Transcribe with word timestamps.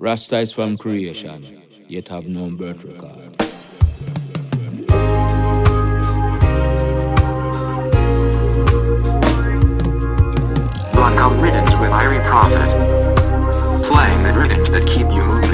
Rasta 0.00 0.38
is 0.38 0.52
from 0.52 0.76
creation, 0.76 1.60
yet 1.88 2.06
have 2.06 2.28
no 2.28 2.48
birth 2.50 2.84
record. 2.84 3.34
Not 10.94 11.18
come 11.18 11.40
riddance 11.40 11.76
with 11.80 11.90
Irie 11.90 12.22
Prophet, 12.22 12.70
playing 13.82 14.22
the 14.22 14.38
riddance 14.38 14.70
that 14.70 14.86
keep 14.86 15.10
you 15.12 15.24
moving. 15.24 15.47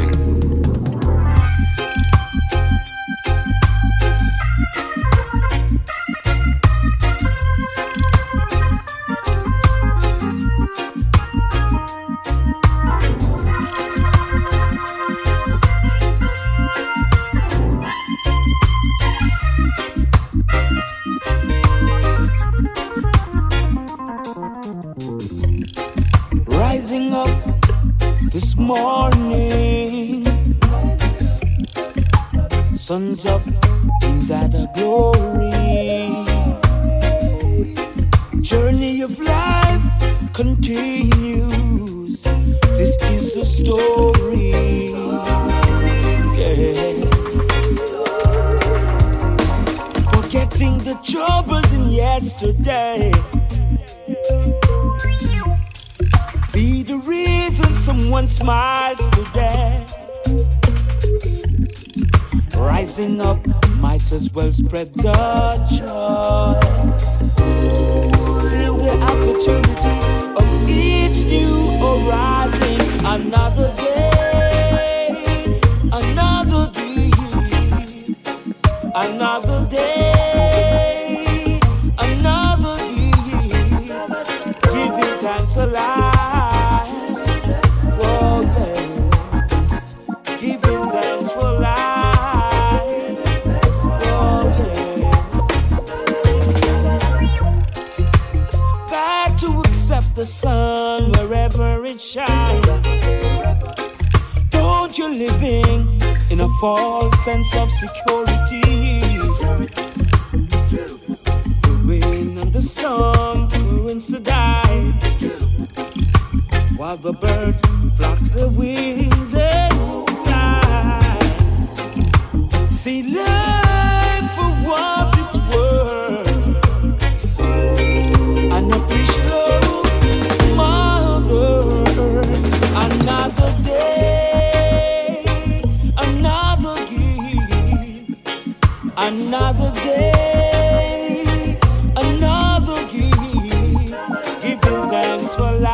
for 145.36 145.50
life. 145.58 145.73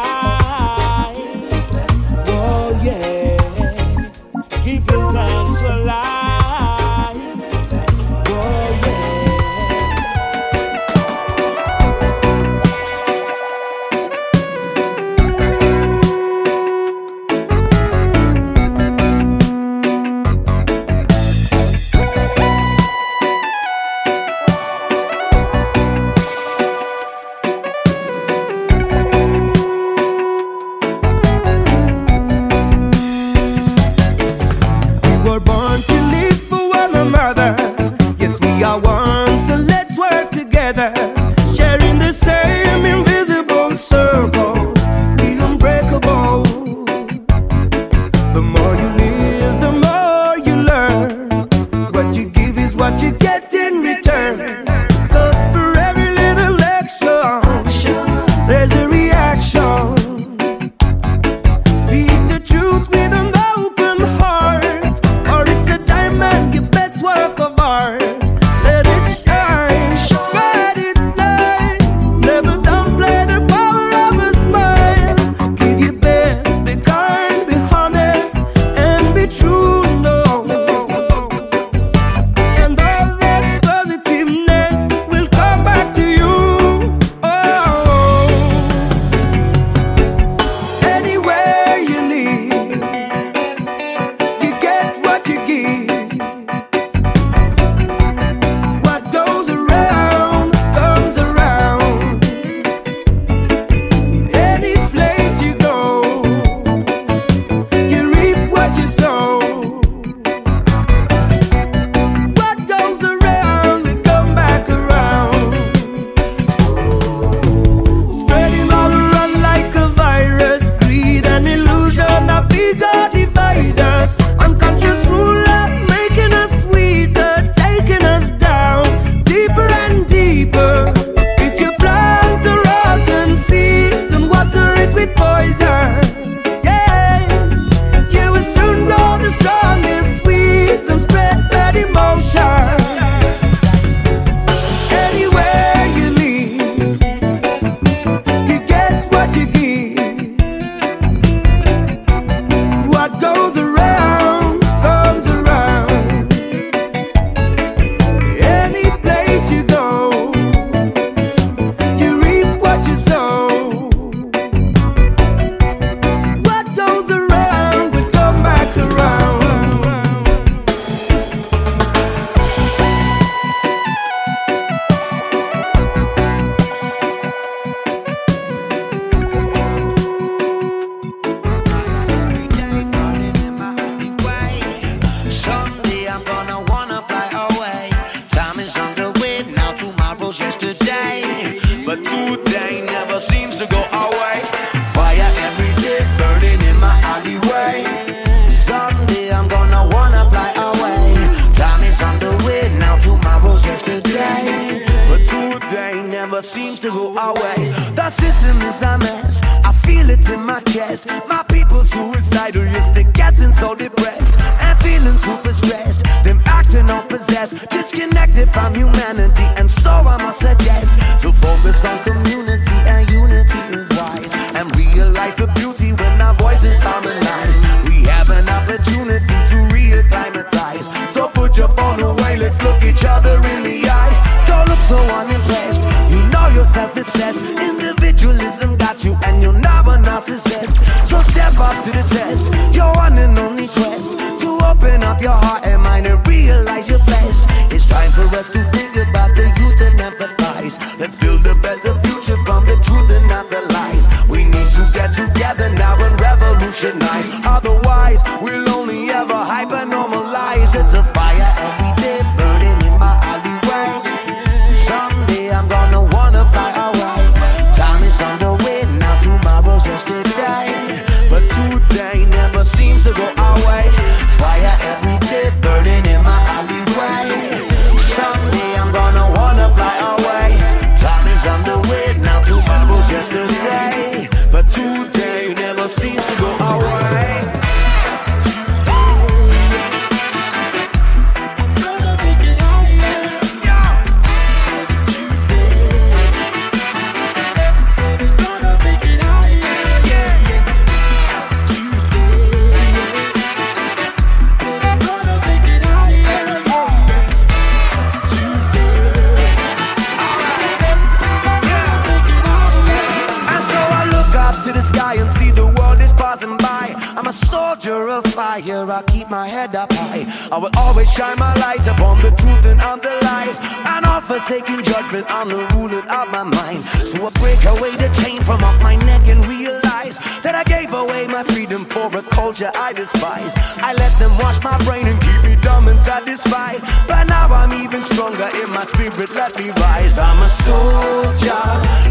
light 321.70 321.86
upon 321.86 322.20
the 322.20 322.30
truth 322.42 322.64
and 322.64 322.80
on 322.82 322.98
the 323.00 323.14
lies. 323.22 323.58
And 323.92 324.04
all 324.04 324.20
forsaken 324.20 324.82
judgment 324.82 325.30
on 325.30 325.48
the 325.48 325.62
ruling 325.74 326.06
of 326.18 326.26
my 326.36 326.42
mind. 326.42 326.84
So 327.10 327.26
I 327.28 327.30
break 327.42 327.62
away 327.64 327.92
the 328.02 328.10
chain 328.20 328.42
from 328.42 328.62
off 328.64 328.78
my 328.82 328.96
neck 328.96 329.22
and 329.28 329.40
realize 329.46 330.16
that 330.44 330.54
I 330.54 330.64
gave 330.64 330.92
away 330.92 331.26
my 331.28 331.44
freedom 331.52 331.84
for 331.84 332.06
a 332.20 332.22
culture 332.22 332.72
I 332.74 332.92
despise. 332.92 333.54
I 333.88 333.92
let 334.02 334.12
them 334.18 334.32
wash 334.38 334.58
my 334.64 334.76
brain 334.84 335.06
and 335.06 335.20
keep 335.20 335.40
me 335.44 335.54
dumb 335.62 335.86
and 335.86 336.00
satisfied. 336.00 336.80
But 337.06 337.24
now 337.28 337.46
I'm 337.60 337.72
even 337.84 338.02
stronger 338.02 338.50
in 338.62 338.70
my 338.70 338.84
spirit, 338.84 339.30
let 339.40 339.56
me 339.58 339.70
rise. 339.86 340.18
I'm 340.18 340.40
a 340.42 340.50
soldier, 340.66 341.62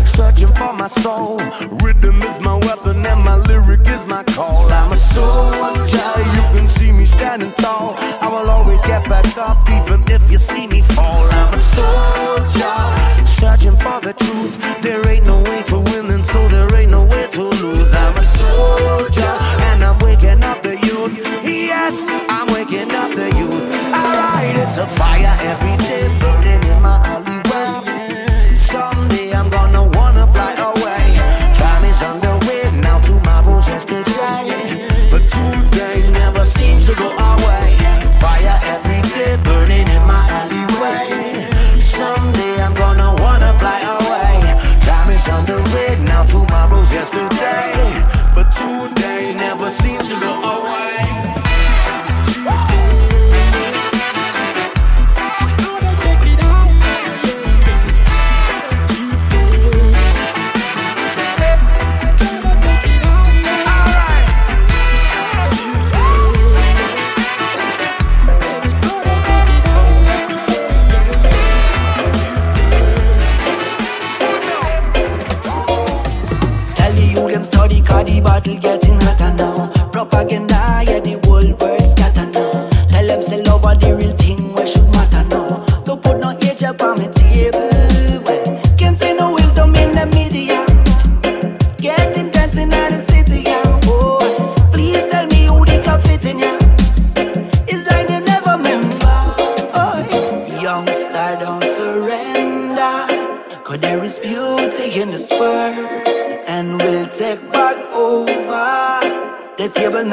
searching 0.06 0.54
for 0.60 0.74
my 0.74 0.90
soul. 1.04 1.38
Rhythm 1.84 2.22
is 2.30 2.40
my 2.40 2.56
weapon 2.68 3.06
and 3.06 3.22
my 3.30 3.36
lyric 3.50 3.88
is 3.90 4.06
my 4.06 4.24
call. 4.24 4.72
I'm 4.72 4.94
a 4.94 5.00
soldier, 5.00 6.12
you 6.36 6.46
can 6.56 6.68
see 6.68 6.89
standing 7.10 7.52
tall. 7.54 7.96
I 7.98 8.28
will 8.28 8.50
always 8.50 8.82
get 8.82 9.08
back 9.10 9.26
up, 9.38 9.58
even 9.70 10.04
if 10.08 10.32
you 10.32 10.38
see 10.38 10.68
me 10.68 10.82
fall. 10.82 11.28
I'm 11.32 11.54
a 11.54 11.62
soldier, 11.76 13.28
searching 13.28 13.78
for 13.78 14.00
the 14.02 14.14
truth. 14.14 14.79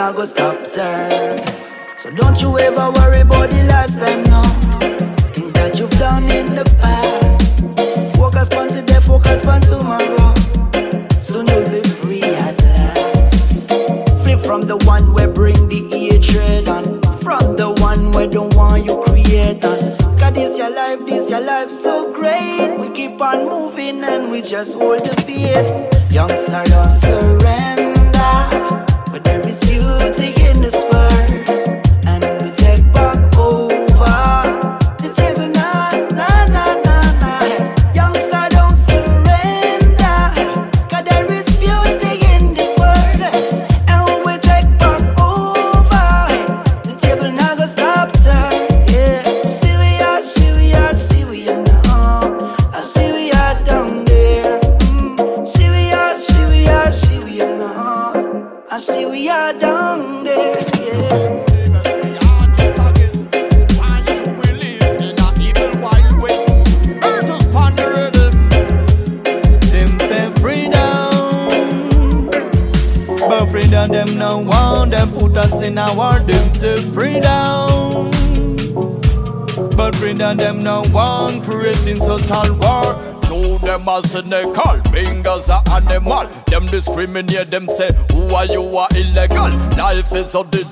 nah 0.07 0.13
go 0.13 0.25
stop 0.25 0.57
time. 0.73 1.39
So 1.99 2.11
don't 2.11 2.41
you 2.41 2.59
ever 2.59 2.91
worry 2.93 3.21
about 3.23 3.51
the 3.51 3.63
last 3.65 3.95
time 3.99 4.26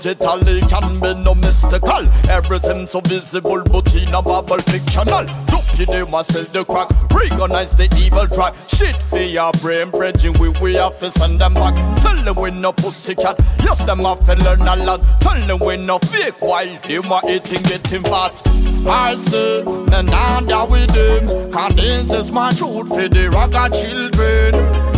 digital, 0.04 0.38
it 0.46 0.68
can 0.68 1.00
be 1.00 1.14
no 1.23 1.34
mystical. 1.34 2.04
Everything 2.28 2.87
so 2.87 3.00
visible, 3.00 3.62
but 3.73 3.94
in 3.94 4.12
a 4.12 4.20
bubble 4.20 4.58
fictional. 4.58 5.25
Dopey, 5.49 5.84
they 5.88 6.04
must 6.11 6.32
sell 6.32 6.44
the 6.44 6.64
crack. 6.64 6.88
Recognize 7.11 7.75
the 7.75 7.88
evil 7.96 8.28
track. 8.28 8.54
Shit 8.68 8.96
for 8.96 9.23
your 9.23 9.50
brain, 9.62 9.90
bridging. 9.90 10.34
We, 10.38 10.50
we 10.61 10.75
have 10.75 10.96
to 10.96 11.11
send 11.11 11.38
them 11.38 11.54
back. 11.54 11.75
Tell 11.96 12.16
them 12.16 12.37
we 12.37 12.50
no 12.50 12.73
pussycat. 12.73 13.37
Yes, 13.61 13.84
them 13.87 14.00
have 14.00 14.25
to 14.26 14.34
learn 14.44 14.61
a 14.61 14.76
lot. 14.84 15.02
Tell 15.20 15.40
them 15.40 15.58
we 15.64 15.76
no 15.78 15.99
fake 15.99 16.40
while 16.40 16.66
they 16.87 16.96
are 16.99 17.23
eating, 17.30 17.62
getting 17.62 18.02
fat. 18.02 18.42
I 18.87 19.14
say, 19.16 19.61
and 19.96 20.11
now 20.11 20.66
we 20.66 20.84
them, 20.87 21.26
this 21.75 22.12
is 22.12 22.30
my 22.30 22.50
truth 22.50 22.88
for 22.88 23.08
the 23.08 23.30
ragga 23.32 23.73
children. 23.73 24.93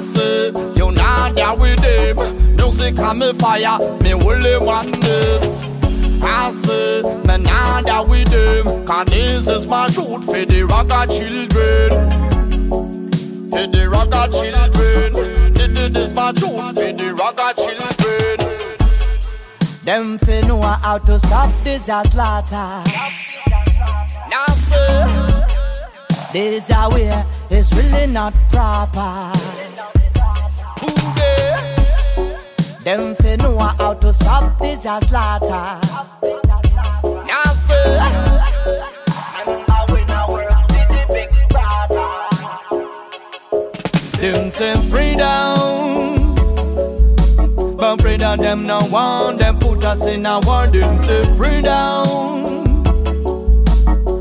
Say, 0.00 0.50
you 0.76 0.90
now 0.90 1.32
that 1.32 1.56
we 1.58 1.74
them, 1.76 2.16
music 2.56 2.98
and 2.98 3.18
me 3.18 3.32
fire, 3.34 3.78
me 4.02 4.12
only 4.12 4.58
want 4.58 5.00
this. 5.00 5.62
I 6.22 6.50
say, 6.50 7.02
me 7.02 7.36
now 7.44 7.80
that 7.80 8.06
we 8.06 8.24
them, 8.24 8.86
cause 8.86 9.06
this 9.06 9.48
is 9.48 9.66
my 9.66 9.86
truth 9.86 10.24
for 10.24 10.44
the 10.44 10.66
ragga 10.68 11.06
children. 11.08 11.90
For 13.50 13.66
the 13.66 13.86
ragga 13.88 14.28
children, 14.34 15.12
this 15.54 16.02
is 16.04 16.12
my 16.12 16.32
truth 16.32 16.74
for 16.74 16.92
the 16.92 17.14
ragga 17.16 17.54
children. 17.56 18.38
Them 19.84 20.18
fi 20.18 20.40
know 20.48 20.60
how 20.60 20.98
to 20.98 21.18
stop 21.18 21.54
this 21.64 21.88
a 21.88 22.04
slaughter. 22.06 22.82
Now, 24.28 24.46
sir. 24.68 25.43
This 26.34 26.68
way 26.68 27.24
is 27.48 27.72
really 27.76 28.08
not 28.08 28.34
proper. 28.50 29.30
Them 32.82 33.14
fi 33.14 33.36
know 33.36 33.56
how 33.58 33.94
to 33.94 34.12
stop 34.12 34.58
this 34.58 34.84
a 34.84 35.00
slaughter. 35.04 35.78
Now, 37.28 37.44
sir. 37.54 38.00
Them 44.20 44.50
say 44.50 44.74
freedom 44.90 46.24
but 47.76 48.02
freedom 48.02 48.38
them 48.38 48.66
no 48.66 48.80
want 48.90 49.38
them 49.38 49.56
put 49.60 49.84
us 49.84 50.08
in 50.08 50.26
a 50.26 50.40
war. 50.44 50.66
Them 50.66 50.98
say 51.04 51.22
freedom, 51.36 52.64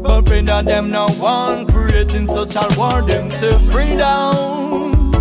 but 0.03 0.27
freedom 0.27 0.65
them 0.65 0.91
no 0.91 1.07
want 1.19 1.72
creating 1.93 2.27
such 2.27 2.55
a 2.55 2.65
war. 2.75 3.03
Them 3.03 3.29
say 3.29 3.53
freedom, 3.71 5.11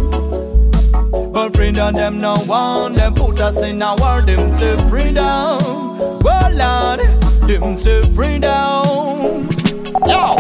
but 1.33 1.55
freedom 1.55 1.95
them 1.95 2.21
no 2.21 2.35
want 2.47 2.97
them 2.97 3.15
put 3.15 3.41
us 3.41 3.63
in 3.63 3.83
a 3.83 3.95
war. 3.99 4.23
Them 4.23 4.51
say 4.51 4.77
freedom, 4.89 5.59
well 6.21 6.51
Lord, 6.63 7.01
them 7.47 7.77
say 7.77 8.03
freedom. 8.15 9.45
Yo. 10.07 10.39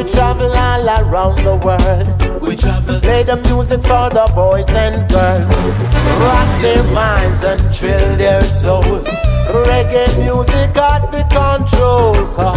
We 0.00 0.08
travel 0.08 0.50
all 0.50 0.88
around 0.88 1.36
the 1.44 1.56
world. 1.60 2.40
We 2.40 2.56
travel. 2.56 3.00
Play 3.00 3.22
the 3.22 3.36
music 3.36 3.82
for 3.82 4.08
the 4.08 4.32
boys 4.34 4.64
and 4.70 4.96
girls. 5.10 5.52
Rock 6.24 6.62
their 6.62 6.82
minds 6.94 7.44
and 7.44 7.60
thrill 7.74 8.16
their 8.16 8.42
souls. 8.44 9.06
Reggae 9.68 10.08
music 10.24 10.72
got 10.72 11.12
the 11.12 11.20
control. 11.28 12.14
Cause 12.32 12.56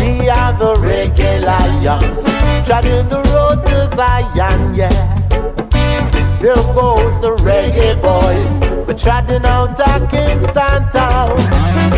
we 0.00 0.30
are 0.30 0.54
the 0.56 0.72
reggae 0.80 1.44
lions. 1.44 2.24
Treading 2.64 3.06
the 3.10 3.20
road 3.34 3.60
to 3.66 3.94
Zion, 3.94 4.74
yeah. 4.74 4.96
There 6.40 6.54
goes 6.72 7.20
the 7.20 7.36
reggae 7.44 8.00
boys. 8.00 8.88
We're 8.88 8.96
trotting 8.96 9.44
out 9.44 9.78
our 9.78 10.06
Kingston 10.08 10.88
town. 10.88 11.95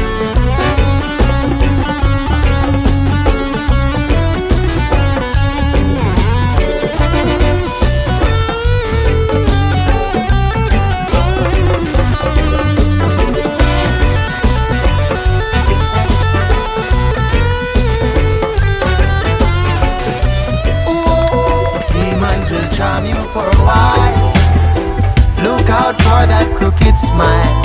For 26.08 26.24
that 26.24 26.48
crooked 26.56 26.96
smile. 26.96 27.60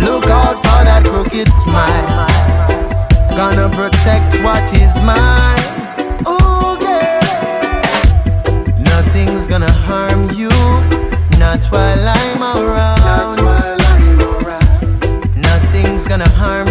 Look 0.00 0.26
out 0.32 0.56
for 0.64 0.80
that 0.88 1.04
crooked 1.04 1.50
smile. 1.52 2.24
Gonna 3.36 3.68
protect 3.68 4.32
what 4.40 4.64
is 4.72 4.96
mine. 5.04 5.60
Ooh, 6.24 6.72
girl. 6.80 7.20
Nothing's 8.80 9.46
gonna 9.46 9.74
harm 9.88 10.30
you, 10.40 10.54
not 11.38 11.62
while 11.68 12.08
I'm 12.20 12.42
around. 12.42 13.00
Not 13.04 13.36
while 13.44 13.80
I'm 13.92 14.20
around. 14.32 15.36
Nothing's 15.36 16.06
gonna 16.08 16.30
harm 16.40 16.68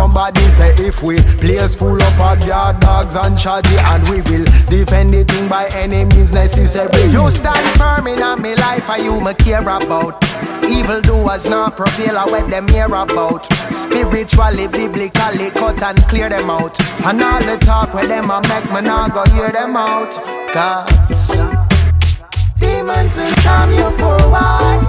somebody. 0.00 0.40
Say 0.48 0.72
if 0.88 1.02
we 1.02 1.16
place 1.42 1.74
full 1.76 2.00
up 2.00 2.20
our 2.20 2.38
yard 2.48 2.80
dogs 2.80 3.14
and 3.22 3.38
shoddy, 3.38 3.76
and 3.92 4.02
we 4.08 4.18
will 4.28 4.46
defend 4.72 5.12
the 5.12 5.24
thing 5.24 5.46
by 5.48 5.68
any 5.74 6.04
means 6.10 6.32
necessary. 6.32 7.04
You 7.12 7.28
stand 7.30 7.66
firm 7.78 8.06
in 8.06 8.20
my 8.20 8.54
life, 8.66 8.88
and 8.88 9.02
you 9.02 9.14
me 9.26 9.34
care 9.34 9.60
about. 9.60 10.14
Evil 10.76 11.00
doers 11.02 11.50
not 11.50 11.76
prevail, 11.76 12.16
I 12.16 12.24
what 12.32 12.48
them 12.48 12.66
hear 12.68 12.86
about. 12.86 13.44
Spiritually, 13.84 14.66
biblically, 14.68 15.50
cut 15.60 15.82
and 15.82 15.98
clear 16.10 16.28
them 16.28 16.48
out. 16.48 16.74
And 17.04 17.22
all 17.22 17.42
the 17.50 17.56
talk 17.60 17.92
with 17.92 18.08
them, 18.08 18.30
I 18.30 18.40
make 18.50 18.68
me 18.72 18.80
not 18.80 19.12
go 19.12 19.24
hear 19.34 19.52
them 19.52 19.76
out. 19.76 20.12
Cause 20.54 21.28
demons 22.60 23.16
will 23.18 23.34
charm 23.44 23.70
you 23.72 23.88
for 24.00 24.16
a 24.24 24.28
while. 24.34 24.82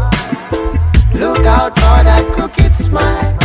Look 1.24 1.46
out 1.46 1.74
for 1.82 2.00
that 2.08 2.24
crooked 2.34 2.76
smile. 2.76 3.41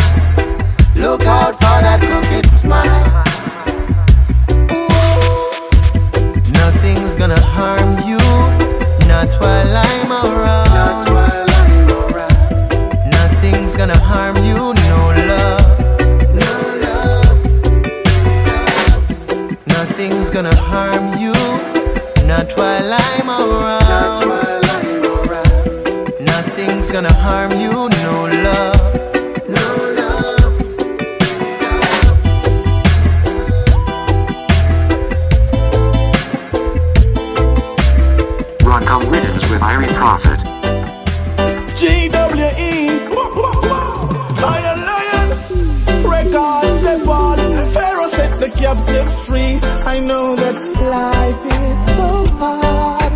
Look 0.97 1.25
out 1.25 1.53
for 1.53 1.77
that 1.85 2.01
crooked 2.01 2.49
smile. 2.49 3.23
Nothing's 6.51 7.15
gonna 7.15 7.39
harm 7.39 7.99
you, 8.09 8.17
not 9.07 9.31
while 9.39 9.77
I'm 9.77 10.11
around. 10.11 10.69
Not 10.73 11.07
while 11.13 11.49
I'm 11.61 11.87
around. 12.01 13.11
Nothing's 13.11 13.75
gonna 13.77 13.97
harm 13.97 14.37
you, 14.37 14.73
no 14.89 15.13
love. 15.29 15.67
No 16.33 16.51
love. 16.85 17.37
Nothing's 19.67 20.29
gonna 20.31 20.55
harm 20.55 21.19
you, 21.19 21.33
not 22.25 22.51
while 22.57 22.91
I'm 22.91 23.29
around. 23.29 23.87
Not 23.87 24.25
while 24.25 24.65
I'm 24.77 25.05
around. 25.29 26.25
Nothing's 26.25 26.89
gonna 26.89 27.13
harm 27.13 27.51
you, 27.51 27.87
no 28.01 28.26
Prophet. 40.07 40.39
GWE. 41.75 42.75
Iron 44.55 44.79
Lion. 44.89 45.29
Records 46.09 46.73
step 46.79 47.05
on. 47.09 47.37
Pharaoh 47.75 48.07
set 48.11 48.39
the 48.39 48.49
captives 48.57 49.27
free. 49.27 49.59
I 49.83 49.99
know 49.99 50.33
that 50.37 50.55
life 50.97 51.43
is 51.59 51.79
so 51.97 52.09
hard. 52.39 53.11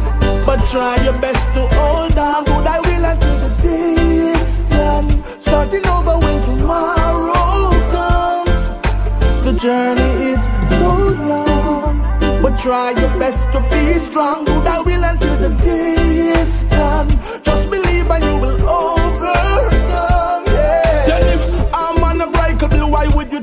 But 0.45 0.65
try 0.65 1.01
your 1.05 1.17
best 1.21 1.41
to 1.55 1.61
hold 1.77 2.17
on. 2.19 2.43
Good 2.43 2.67
I 2.67 2.79
will 2.81 3.05
until 3.05 3.37
the 3.45 3.51
day 3.63 3.95
is 4.35 4.55
done. 4.69 5.07
Starting 5.39 5.87
over 5.87 6.19
when 6.19 6.37
tomorrow 6.43 7.71
comes. 7.95 9.45
The 9.45 9.53
journey 9.53 10.11
is 10.33 10.43
so 10.81 10.91
long. 11.31 12.01
But 12.43 12.59
try 12.59 12.91
your 12.91 13.13
best 13.17 13.49
to 13.53 13.61
be 13.71 13.97
strong. 14.09 14.43
Good 14.43 14.67
I 14.67 14.81
will 14.81 15.03
until 15.05 15.37
the 15.37 15.55
day 15.63 16.00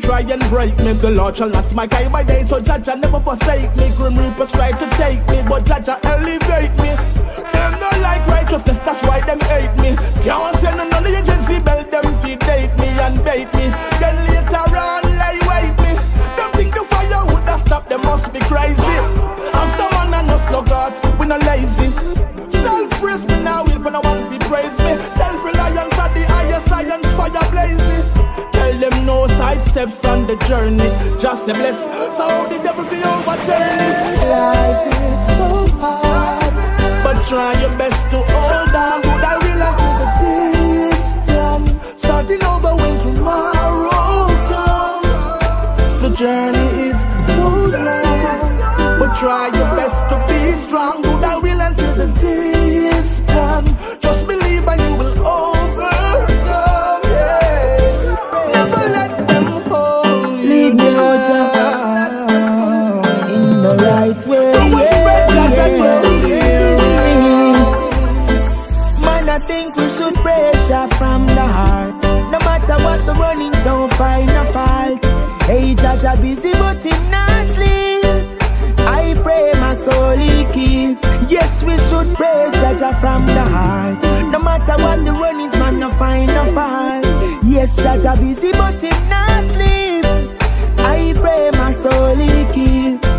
try 0.09 0.21
and 0.21 0.41
break 0.49 0.75
me? 0.79 0.93
The 0.95 1.11
Lord 1.11 1.37
shall 1.37 1.51
not 1.51 1.67
smite 1.67 1.95
I 1.95 2.09
by 2.09 2.25
day, 2.25 2.43
so 2.47 2.61
Jah 2.61 2.79
Jah 2.79 2.97
never 2.97 3.21
forsake 3.21 3.69
me. 3.77 3.93
Grim 3.95 4.17
Reapers 4.17 4.53
try 4.53 4.73
to 4.73 4.87
take 4.97 5.21
me, 5.29 5.45
but 5.47 5.67
Jah 5.67 5.81
Jah 5.85 6.01
elevate 6.03 6.73
me. 6.81 6.97
Them 7.53 7.73
don't 7.77 8.01
like 8.01 8.25
righteousness, 8.27 8.81
that's 8.81 9.03
why 9.03 9.21
them 9.21 9.39
hate 9.53 9.75
me. 9.77 9.93
Can't 10.25 10.57
send 10.57 10.79
none 10.81 10.89
of 10.89 11.05
the 11.05 11.23
Jezebel, 11.29 11.85
them 11.93 12.07
feed 12.25 12.41
date 12.41 12.73
me 12.81 12.89
and 13.05 13.21
bait 13.23 13.53
me. 13.53 13.69
Then 14.01 14.17
later 14.33 14.65
on, 14.81 15.05
lie 15.21 15.41
wait 15.45 15.77
me. 15.85 15.93
Them 16.41 16.51
think 16.57 16.73
the 16.73 16.85
fire 16.89 17.27
would 17.29 17.45
have 17.45 17.61
stopped, 17.61 17.91
them 17.91 18.01
must 18.01 18.33
be 18.33 18.41
crazy. 18.49 18.97
After 19.53 19.87
man 19.93 20.15
and 20.17 20.29
no 20.29 20.39
slug 20.49 20.71
out, 20.71 20.97
we 21.21 21.27
not 21.27 21.45
lazy. 21.45 21.98
Sidestep 29.79 30.01
from 30.03 30.27
the 30.27 30.37
journey. 30.47 30.91
Just 31.21 31.49
a 31.49 31.55
bless, 31.55 31.79
so 32.17 32.47
the 32.49 32.59
devil 32.63 32.85
feel 32.85 33.07
overturn 33.07 33.79
it. 33.87 33.97
Life 34.29 34.87
is 34.87 35.21
so 35.39 35.51
hard, 35.79 36.55
but 37.05 37.23
try 37.27 37.53
your 37.61 37.77
best 37.79 38.01
to 38.11 38.19
hold 38.19 38.75
on. 38.75 39.03
Good 39.03 39.25
I 39.25 39.37
will 39.45 39.63
until 39.69 39.95
the 40.01 40.09
day 40.21 40.91
is 40.91 41.11
done. 41.27 41.67
Starting 41.99 42.43
over 42.45 42.75
when 42.77 42.95
tomorrow 43.03 44.29
comes. 44.51 46.03
The 46.03 46.11
journey 46.17 46.69
is 46.91 46.99
so 47.37 47.49
long, 47.87 48.99
but 48.99 49.11
try 49.17 49.47
your 49.47 49.71
best 49.77 49.99
to 50.11 50.17
be 50.29 50.41
strong. 50.67 51.03
Good 51.03 51.25
I 51.25 51.39
will 51.39 51.61
until 51.61 51.95
the 51.95 52.07
day 52.21 52.38
pressure 69.49 70.89
from 70.97 71.27
the 71.27 71.41
heart. 71.41 71.95
No 72.31 72.39
matter 72.41 72.77
what 72.85 73.05
the 73.07 73.13
runnings, 73.15 73.59
don't 73.65 73.93
find 73.95 74.31
a 74.31 74.45
fault. 74.53 75.05
Hey, 75.45 75.75
Jah 75.75 75.99
Jah 76.01 76.17
busy, 76.21 76.53
but 76.53 76.85
him 76.85 77.11
not 77.11 77.47
sleep. 77.47 78.05
I 78.81 79.15
pray 79.23 79.53
my 79.61 79.75
soul 79.75 80.17
he 80.17 80.45
keep. 80.53 80.99
Yes, 81.29 81.63
we 81.63 81.77
should 81.79 82.15
praise 82.17 82.53
Jah 82.61 82.77
Jah 82.77 82.95
from 83.01 83.27
the 83.27 83.43
heart. 83.43 84.03
No 84.31 84.39
matter 84.39 84.77
what 84.83 85.05
the 85.05 85.13
runnings, 85.13 85.57
man, 85.57 85.79
no 85.79 85.91
find 85.91 86.31
a 86.31 86.45
fault. 86.53 87.05
Yes, 87.45 87.77
Jah 87.77 87.99
Jah 87.99 88.17
busy, 88.17 88.53
but 88.53 88.83
him 88.83 89.09
not 89.09 89.45
sleep. 89.45 90.05
I 90.79 91.15
pray 91.17 91.51
my 91.55 91.73
soul 91.73 92.15
he 92.17 92.45
keep. 92.53 93.18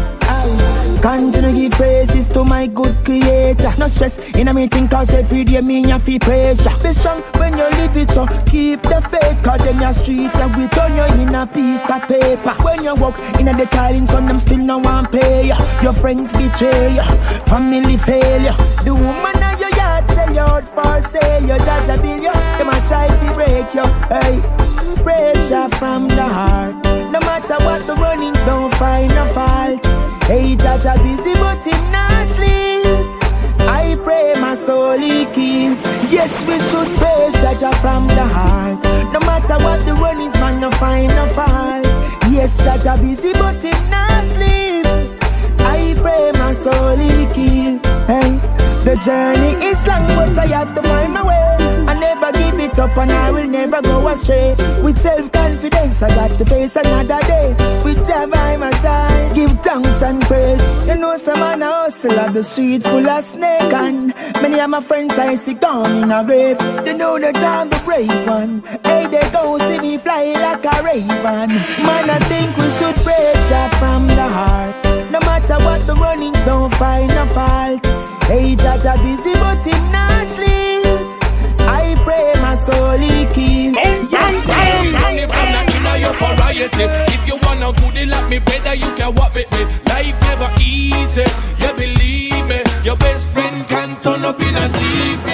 Continue 1.01 1.53
give 1.53 1.71
praises 1.71 2.27
to 2.27 2.43
my 2.43 2.67
good 2.67 2.93
creator. 3.05 3.71
No 3.77 3.87
stress 3.87 4.17
in 4.35 4.49
a 4.49 4.53
meeting 4.53 4.87
cause 4.87 5.11
every 5.11 5.45
day 5.45 5.61
me 5.61 5.87
have 5.89 6.03
feel 6.03 6.19
pressure. 6.19 6.71
Be 6.83 6.91
strong 6.91 7.21
when 7.39 7.57
you 7.57 7.63
live 7.63 7.95
it 7.95 8.11
so 8.11 8.27
keep 8.45 8.83
the 8.83 8.99
faith. 9.09 9.43
Cause 9.43 9.59
them 9.63 9.79
your 9.79 9.93
street 9.93 10.35
and 10.35 10.55
we 10.57 10.67
turn 10.67 10.95
you 10.95 11.23
in 11.23 11.33
a 11.33 11.47
piece 11.47 11.89
of 11.89 12.01
paper. 12.01 12.51
When 12.63 12.83
you 12.83 12.95
walk 12.95 13.17
in 13.39 13.47
a 13.47 13.55
the 13.55 13.65
tilings 13.65 14.09
on 14.13 14.25
them 14.25 14.37
still 14.37 14.57
no 14.57 14.79
one 14.79 15.05
pay 15.05 15.47
you. 15.47 15.55
Your 15.81 15.93
friends 15.93 16.33
betray 16.33 16.95
you, 16.95 17.03
family 17.47 17.95
failure. 17.95 18.55
The 18.83 18.93
woman 18.93 19.41
of 19.41 19.59
your 19.59 19.71
yard 19.77 20.05
sell 20.09 20.33
you 20.33 20.41
out 20.41 20.67
for 20.67 20.99
sale. 21.01 21.41
You 21.41 21.57
judge 21.59 21.89
a 21.89 22.01
bill 22.01 22.21
you, 22.21 22.33
them 22.33 22.69
a 22.69 22.85
try 22.85 23.07
to 23.07 23.33
break 23.33 23.73
you. 23.73 23.85
Hey, 24.11 24.41
pressure 25.01 25.69
from 25.77 26.09
the 26.09 26.23
heart. 26.23 26.75
No 27.09 27.19
matter 27.21 27.55
what 27.63 27.87
the 27.87 27.95
runnings, 27.95 28.37
don't 28.39 28.73
find 28.75 29.11
a 29.13 29.33
fault. 29.33 29.88
Hey, 30.29 30.55
Jah 30.55 30.77
Jah 30.77 30.95
busy, 31.01 31.33
but 31.33 31.65
him 31.65 31.91
not 31.91 32.27
sleep. 32.27 32.85
I 33.67 33.97
pray 34.03 34.33
my 34.39 34.53
soul 34.53 34.97
he 34.97 35.25
keep. 35.33 35.79
Yes, 36.13 36.45
we 36.45 36.59
should 36.69 36.89
praise 36.99 37.33
Jah 37.41 37.55
Jah 37.57 37.73
from 37.81 38.07
the 38.07 38.25
heart. 38.35 38.77
No 39.11 39.19
matter 39.25 39.57
what 39.63 39.83
the 39.87 39.93
runnings, 39.95 40.35
man, 40.35 40.59
no 40.61 40.69
find 40.77 41.09
no 41.17 41.25
fault. 41.33 41.85
Yes, 42.31 42.57
Jah 42.59 42.77
Jah 42.77 42.97
busy, 43.01 43.33
but 43.33 43.63
him 43.63 43.89
not 43.89 44.23
sleep. 44.25 44.85
I 45.75 45.95
pray 45.97 46.31
my 46.33 46.53
soul 46.53 46.95
he 46.95 47.25
keep. 47.33 47.83
Hey, 48.05 48.29
the 48.85 48.95
journey 49.03 49.53
is 49.65 49.81
long, 49.87 50.05
but 50.13 50.37
I 50.37 50.45
have 50.45 50.75
to 50.75 50.81
find 50.83 51.11
my 51.11 51.23
way. 51.25 51.68
Never 52.09 52.31
give 52.31 52.59
it 52.59 52.79
up 52.79 52.97
and 52.97 53.11
I 53.11 53.29
will 53.29 53.47
never 53.47 53.83
go 53.83 54.07
astray. 54.07 54.55
With 54.81 54.97
self 54.97 55.31
confidence, 55.31 56.01
I 56.01 56.09
got 56.09 56.35
to 56.39 56.43
face 56.43 56.75
another 56.75 57.21
day. 57.27 57.55
With 57.83 58.03
Jah 58.07 58.25
by 58.25 58.57
my 58.57 58.71
side, 58.71 59.35
give 59.35 59.51
thanks 59.61 60.01
and 60.01 60.19
praise. 60.23 60.87
You 60.87 60.95
know, 60.95 61.15
some 61.17 61.39
man 61.39 61.61
a 61.61 61.67
hustle 61.67 62.19
at 62.19 62.33
the 62.33 62.41
street 62.41 62.83
full 62.83 63.07
of 63.07 63.23
snake 63.23 63.71
and 63.73 64.07
many 64.41 64.59
of 64.59 64.71
my 64.71 64.81
friends 64.81 65.19
I 65.19 65.35
see 65.35 65.53
gone 65.53 66.03
in 66.03 66.11
a 66.11 66.23
grave. 66.23 66.57
They 66.83 66.93
know 66.93 67.19
that 67.19 67.37
I'm 67.37 67.69
the 67.69 67.79
brave 67.85 68.27
one. 68.27 68.63
Hey, 68.83 69.05
they 69.05 69.29
go 69.31 69.59
see 69.59 69.79
me 69.79 69.99
fly 69.99 70.33
like 70.33 70.65
a 70.65 70.83
raven. 70.83 71.49
Man, 71.85 72.09
I 72.09 72.17
think 72.27 72.57
we 72.57 72.71
should 72.71 72.95
praise 73.05 73.49
Jah 73.49 73.69
from 73.77 74.07
the 74.07 74.27
heart. 74.37 74.75
No 75.11 75.19
matter 75.19 75.63
what 75.63 75.85
the 75.85 75.93
runnings, 75.93 76.41
don't 76.43 76.73
find 76.73 77.11
a 77.11 77.25
fault. 77.27 77.85
Hey, 78.23 78.55
Jah 78.55 78.79
Jah 78.81 78.97
busy, 78.97 79.33
but 79.33 79.63
him 79.63 79.91
not 79.91 80.25
sleep. 80.25 80.78
I 82.09 82.33
pray 82.33 82.41
my 82.41 82.55
soul 82.55 82.97
he 82.97 83.25
keep. 83.33 83.75
Yes, 84.09 84.41
Money 84.47 85.25
from 85.29 85.47
the 85.53 85.61
inner 85.77 85.97
your 86.01 86.13
variety. 86.17 86.85
If 87.13 87.27
you 87.27 87.37
wanna 87.45 87.69
good, 87.77 88.09
like 88.09 88.29
me 88.29 88.39
better, 88.39 88.73
you 88.73 88.89
can 88.95 89.13
walk 89.13 89.33
with 89.35 89.49
me. 89.53 89.61
Life 89.85 90.17
never 90.21 90.49
easy, 90.57 91.27
you 91.61 91.71
believe 91.77 92.45
me. 92.49 92.59
Your 92.83 92.97
best 92.97 93.29
friend 93.29 93.67
can 93.67 93.99
turn 94.01 94.25
up 94.25 94.39
in 94.41 94.55
a 94.57 94.65
TV. 94.73 95.27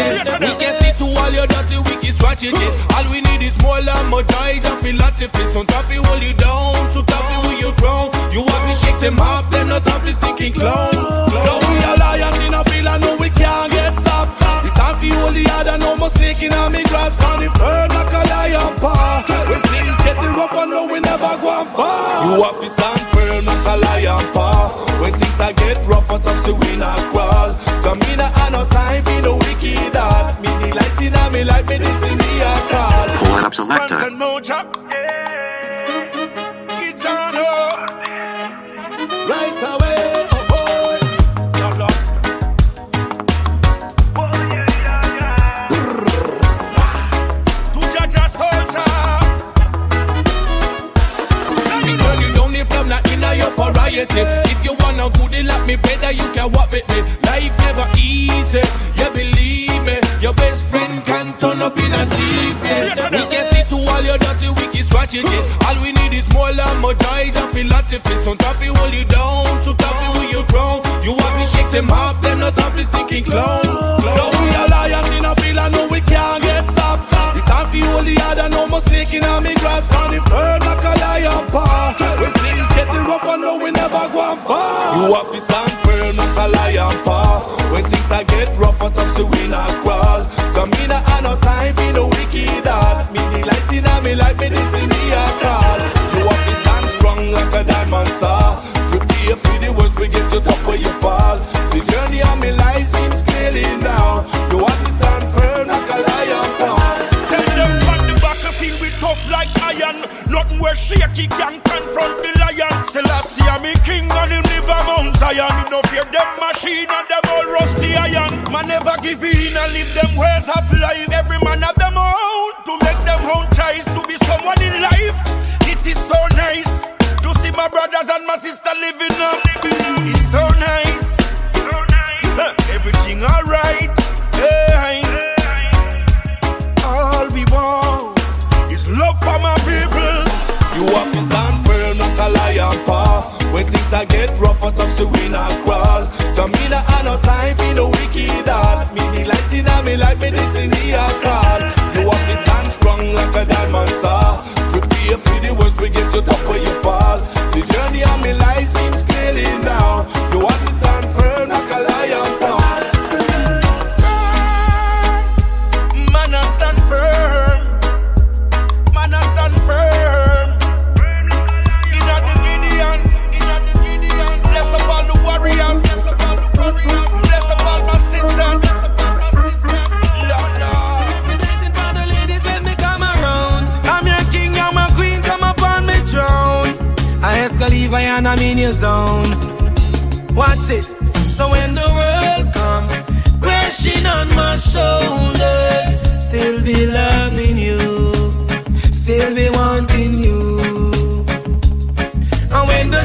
We 0.44 0.52
can 0.60 0.74
see 0.84 0.92
to 1.00 1.06
all 1.20 1.32
your 1.32 1.48
dirty 1.48 1.80
wicked 1.88 2.14
strategy. 2.14 2.68
All 2.96 3.06
we 3.12 3.22
need 3.22 3.42
is 3.42 3.56
more 3.62 3.80
love, 3.82 4.10
more 4.10 4.24
joy, 4.24 4.60
and 4.60 4.80
philosophy. 4.84 5.44
Some 5.54 5.66
toffee 5.68 5.96
hold 5.96 6.22
you 6.22 6.34
down, 6.34 6.92
to 6.92 7.00
toffee 7.04 7.40
will 7.48 7.60
you 7.64 7.72
drown. 7.80 8.12
You 8.36 8.44
have 8.44 8.64
to 8.68 8.74
shake 8.86 9.00
them 9.00 9.20
off, 9.20 9.50
them 9.52 9.70
not 9.70 9.84
toffee 9.86 10.12
stinking 10.12 10.54
clowns. 10.54 11.25
Never 21.18 21.42
go 21.42 21.50
on 21.50 21.68
far. 21.68 22.26
You 22.26 22.44
have 22.44 22.60
to 22.60 22.70
stand 22.70 23.02
firm, 23.12 23.46
like 23.46 23.66
a 23.68 23.76
lion 23.86 24.26
paw. 24.34 24.72
When 25.02 25.14
things 25.14 25.40
I 25.40 25.52
get 25.54 25.78
rough, 25.88 26.12
I 26.12 26.20
touch 26.20 26.46
the 26.46 26.54
wind 26.54 26.84
and 26.84 27.02
crawl. 27.12 27.52
So 27.84 27.96
me 27.96 28.16
not 28.16 28.32
have 28.36 28.52
no 28.52 28.66
time 28.66 29.04
for 29.04 29.22
no 29.22 29.38
wicked 29.38 29.96
heart. 29.96 30.42
Me 30.42 30.50
the 30.62 30.76
light 30.76 31.02
in 31.02 31.34
me 31.34 31.44
like 31.44 31.68
me 31.68 31.78
this 31.78 31.96
in 32.10 32.18
me 32.18 32.32
a 32.42 32.54
call. 32.72 33.08
Pull 33.20 33.40
it 33.40 33.46
up 33.46 33.54
selector. 33.54 35.15
You 84.96 85.14
have 85.14 85.30
to 85.34 85.75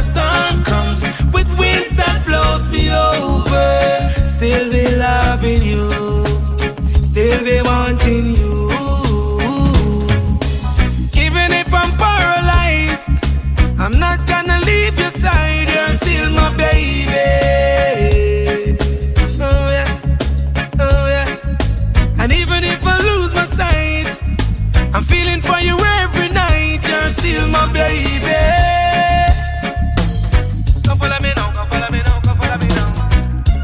storm 0.00 0.62
comes 0.64 1.02
with 1.32 1.48
winds 1.58 1.94
that 1.96 2.22
blows 2.26 2.68
me 2.70 2.88
over, 2.90 4.08
still 4.28 4.70
be 4.70 4.84
loving 4.96 5.62
you, 5.62 5.84
still 7.02 7.40
be 7.44 7.60
wanting 7.62 8.26
you. 8.32 8.70
Even 11.24 11.52
if 11.52 11.72
I'm 11.72 11.92
paralyzed, 11.98 13.08
I'm 13.78 13.98
not 13.98 14.18
gonna 14.26 14.58
leave 14.64 14.98
your 14.98 15.12
side. 15.24 15.68
You're 15.68 15.94
still 16.02 16.30
my 16.30 16.50
baby. 16.56 17.28
Oh 19.40 19.66
yeah, 19.76 19.90
oh 20.80 21.06
yeah. 21.14 22.22
And 22.22 22.32
even 22.32 22.64
if 22.64 22.80
I 22.84 22.96
lose 22.98 23.34
my 23.34 23.44
sight, 23.44 24.18
I'm 24.94 25.02
feeling 25.04 25.40
for 25.40 25.58
you 25.60 25.76
every 26.02 26.28
night. 26.32 26.80
You're 26.88 27.10
still 27.10 27.48
my 27.48 27.66
baby. 27.72 28.69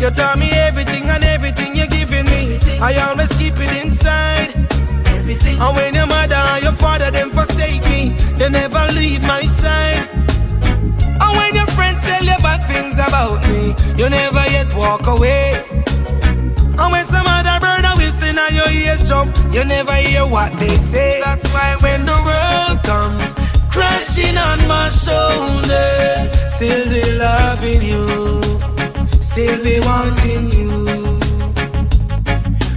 You 0.06 0.12
tell 0.12 0.36
me 0.36 0.48
everything 0.70 1.02
and 1.10 1.24
everything 1.34 1.74
you're 1.74 1.90
giving 1.90 2.26
me. 2.26 2.62
I 2.78 2.94
always 3.10 3.26
keep 3.42 3.58
it 3.58 3.82
inside. 3.82 4.54
Everything. 5.18 5.58
And 5.58 5.74
when 5.74 5.94
your 5.98 6.06
mother 6.06 6.38
and 6.38 6.62
your 6.62 6.78
father 6.78 7.10
them 7.10 7.30
forsake 7.30 7.82
me, 7.90 8.14
you 8.38 8.48
never 8.48 8.86
leave 8.94 9.26
my 9.26 9.42
side. 9.42 10.06
And 11.10 11.32
when 11.34 11.56
your 11.58 11.66
friends 11.74 12.06
tell 12.06 12.22
you 12.22 12.38
bad 12.38 12.62
things 12.70 12.94
about 13.02 13.42
me, 13.50 13.74
you 13.98 14.06
never 14.08 14.46
yet 14.54 14.70
walk 14.78 15.08
away. 15.08 15.58
And 15.74 16.88
when 16.94 17.04
some 17.04 17.26
other 17.26 17.58
bird 17.58 17.82
are 17.82 17.96
whistling 17.98 18.38
at 18.38 18.54
your 18.54 18.70
ears 18.86 19.08
jump, 19.08 19.34
you 19.50 19.64
never 19.64 19.96
hear 20.06 20.22
what 20.22 20.52
they 20.52 20.76
say. 20.78 21.18
That's 21.24 21.42
why 21.52 21.82
when 21.82 22.06
the 22.06 22.18
world 22.22 22.78
comes 22.86 23.34
crashing 23.74 24.38
on 24.38 24.58
my 24.70 24.86
shoulders, 24.86 26.30
still 26.54 26.84
be 26.94 27.02
loving 27.18 27.82
you, 27.82 28.06
still 29.20 29.62
be 29.64 29.80
wanting 29.80 30.46
you. 30.56 31.18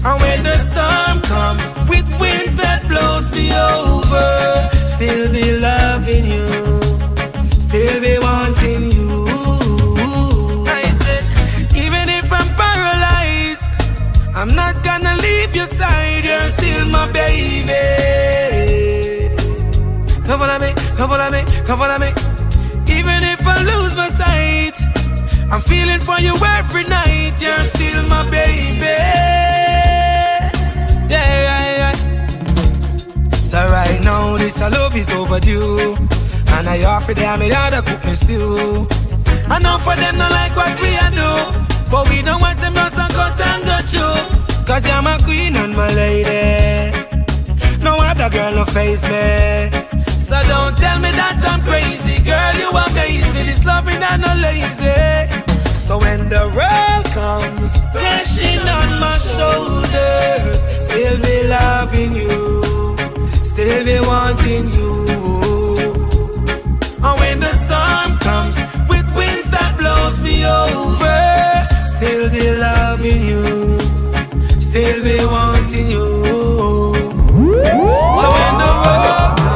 And 0.06 0.18
when 0.22 0.44
the 0.44 0.58
storm 0.58 1.22
comes 1.22 1.74
with 1.90 2.08
winds 2.20 2.56
that 2.58 2.82
blows 2.88 3.32
me 3.32 3.52
over, 3.52 4.70
still 4.88 5.32
be 5.32 5.60
loving 5.60 6.26
you, 6.26 6.48
still 7.60 8.00
be 8.02 8.18
wanting 8.20 8.84
you. 8.96 9.10
Even 11.84 12.08
if 12.10 12.32
I'm 12.32 12.48
paralyzed, 12.56 13.66
I'm 14.36 14.56
not 14.56 14.76
gonna 14.84 15.16
leave 15.22 15.56
your 15.56 15.66
side. 15.68 16.24
You're 16.24 16.50
still 16.50 16.86
my 16.88 17.12
baby. 17.12 17.76
Come 20.26 20.40
follow 20.40 20.60
me, 20.60 20.74
come 20.96 21.10
follow 21.10 21.30
me, 21.32 21.42
come 21.68 21.80
follow 21.80 22.00
me. 22.00 22.10
Even 22.98 23.20
if 23.24 23.46
I 23.46 23.58
lose 23.64 23.96
my 23.96 24.08
sight, 24.08 24.79
I'm 25.52 25.62
feeling 25.62 26.00
for 26.00 26.20
you 26.22 26.36
every 26.58 26.84
night. 26.84 27.34
You're 27.42 27.64
still 27.64 28.08
my 28.08 28.24
baby. 28.30 28.98
Yeah, 31.10 31.30
yeah, 31.48 31.78
yeah. 31.82 31.94
So 33.44 33.58
right 33.58 34.00
now, 34.04 34.38
this 34.38 34.62
a 34.62 34.70
love 34.70 34.96
is 34.96 35.12
overdue. 35.12 35.96
And 36.56 36.68
I 36.68 36.84
offer 36.84 37.14
them 37.16 37.40
me 37.40 37.52
other 37.52 37.82
cook 37.82 38.06
me 38.06 38.14
stew. 38.14 38.88
I 39.50 39.58
know 39.64 39.78
for 39.80 39.96
them 39.96 40.18
not 40.18 40.32
like 40.32 40.56
what 40.56 40.74
we 40.82 40.90
a 40.96 41.10
do. 41.18 41.32
But 41.90 42.08
we 42.10 42.22
don't 42.22 42.40
want 42.42 42.60
them 42.60 42.76
just 42.76 42.96
to 42.98 43.06
cut 43.16 43.42
and 43.42 43.66
go 43.66 43.78
through. 43.90 44.66
Cause 44.66 44.86
you're 44.88 45.02
my 45.02 45.18
queen 45.26 45.56
and 45.56 45.74
my 45.76 45.92
lady. 45.96 46.94
No 47.82 47.98
other 47.98 48.30
girl 48.30 48.54
no 48.54 48.66
face 48.66 49.04
me. 49.10 49.79
So 50.30 50.38
don't 50.46 50.78
tell 50.78 51.00
me 51.02 51.10
that 51.18 51.42
I'm 51.42 51.60
crazy. 51.66 52.22
Girl, 52.22 52.54
you 52.62 52.70
amaze 52.70 53.26
me. 53.34 53.50
This 53.50 53.66
loving 53.66 53.98
and 53.98 54.22
no 54.22 54.30
lazy. 54.46 55.26
So 55.82 55.98
when 55.98 56.30
the 56.30 56.46
world 56.54 57.06
comes 57.18 57.82
crashing 57.90 58.62
on 58.62 58.90
my 59.02 59.18
shoulders, 59.18 60.70
still 60.86 61.18
be 61.26 61.50
loving 61.50 62.14
you, 62.14 62.94
still 63.42 63.82
be 63.82 63.98
wanting 64.06 64.70
you. 64.70 65.98
And 67.02 67.16
when 67.18 67.42
the 67.42 67.50
storm 67.50 68.22
comes 68.22 68.62
with 68.86 69.10
winds 69.18 69.50
that 69.50 69.74
blows 69.82 70.22
me 70.22 70.46
over, 70.46 71.26
still 71.90 72.30
be 72.30 72.54
loving 72.54 73.26
you, 73.26 73.82
still 74.62 75.02
be 75.02 75.26
wanting 75.26 75.90
you. 75.90 76.06
So 78.14 78.26
when 78.30 78.54
the 78.62 78.72
world 78.78 79.49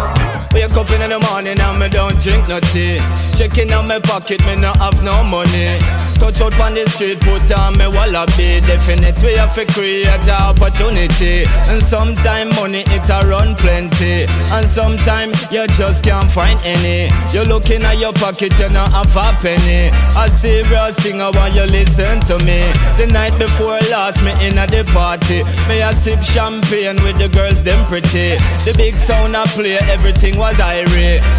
Wake 0.73 0.89
up 0.89 0.91
in 0.91 1.07
the 1.07 1.19
morning 1.29 1.59
and 1.59 1.79
me 1.79 1.87
don't 1.87 2.19
drink 2.19 2.47
no 2.47 2.59
tea. 2.59 2.97
Checking 3.37 3.71
out 3.71 3.87
my 3.87 3.99
pocket, 3.99 4.43
me 4.43 4.55
no 4.55 4.73
have 4.81 5.03
no 5.03 5.21
money. 5.23 5.77
Touch 6.17 6.41
out 6.41 6.57
on 6.59 6.73
the 6.73 6.89
street, 6.89 7.19
put 7.21 7.45
on 7.51 7.77
me 7.77 7.85
wallaby. 7.85 8.57
Definite 8.65 9.21
way 9.21 9.37
of 9.37 9.55
a 9.55 9.65
create 9.69 10.07
a 10.07 10.49
opportunity. 10.49 11.45
And 11.69 11.77
sometime 11.77 12.49
money 12.57 12.81
it 12.89 13.05
a 13.05 13.21
run 13.27 13.53
plenty. 13.53 14.25
And 14.49 14.65
sometime 14.65 15.29
you 15.51 15.67
just 15.77 16.03
can't 16.03 16.31
find 16.31 16.59
any. 16.65 17.13
You're 17.29 17.45
looking 17.45 17.83
at 17.83 17.99
your 17.99 18.13
pocket, 18.13 18.57
you 18.57 18.69
not 18.69 18.89
have 18.89 19.13
a 19.13 19.37
penny. 19.37 19.93
A 20.17 20.25
serious 20.25 20.97
thing, 20.97 21.21
I 21.21 21.29
want 21.29 21.53
you 21.53 21.69
listen 21.69 22.19
to 22.21 22.39
me. 22.39 22.65
The 22.97 23.09
night 23.13 23.37
before 23.37 23.77
I 23.77 23.85
last, 23.91 24.23
me 24.23 24.31
in 24.41 24.57
at 24.57 24.71
the 24.71 24.83
party. 24.89 25.43
Me 25.69 25.81
a 25.81 25.93
sip 25.93 26.23
champagne 26.23 26.97
with 27.03 27.17
the 27.17 27.29
girls, 27.29 27.61
them 27.61 27.85
pretty. 27.85 28.41
The 28.65 28.73
big 28.75 28.97
sound 28.97 29.37
I 29.37 29.45
play, 29.53 29.77
everything 29.77 30.39
was 30.39 30.62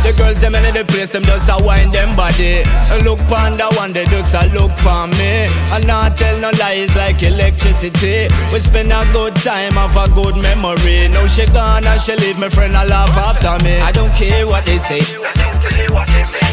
The 0.04 0.12
girls 0.18 0.40
them 0.42 0.54
in 0.54 0.74
the 0.74 0.84
place, 0.84 1.08
them 1.08 1.22
just 1.22 1.48
a 1.48 1.56
wind 1.64 1.94
them 1.94 2.14
body. 2.14 2.60
And 2.92 3.04
look 3.04 3.18
pon 3.24 3.56
the 3.56 3.72
one, 3.72 3.92
they 3.92 4.04
just 4.04 4.34
a 4.34 4.44
look 4.52 4.70
pon 4.84 5.10
me. 5.16 5.48
And 5.72 5.86
not 5.86 6.16
tell 6.16 6.38
no 6.38 6.50
lies 6.60 6.94
like 6.94 7.22
electricity. 7.22 8.28
We 8.52 8.58
spend 8.60 8.92
a 8.92 9.00
good 9.12 9.34
time, 9.36 9.72
have 9.80 9.96
a 9.96 10.12
good 10.12 10.36
memory. 10.42 11.08
Now 11.08 11.26
she 11.26 11.46
gone 11.46 11.86
and 11.86 12.00
she 12.00 12.14
leave 12.16 12.38
my 12.38 12.50
friend 12.50 12.76
I 12.76 12.84
laugh 12.84 13.16
after 13.16 13.64
me. 13.64 13.80
I 13.80 13.92
don't 13.92 14.12
care 14.12 14.46
what 14.46 14.66
they 14.66 14.76
say. 14.76 15.00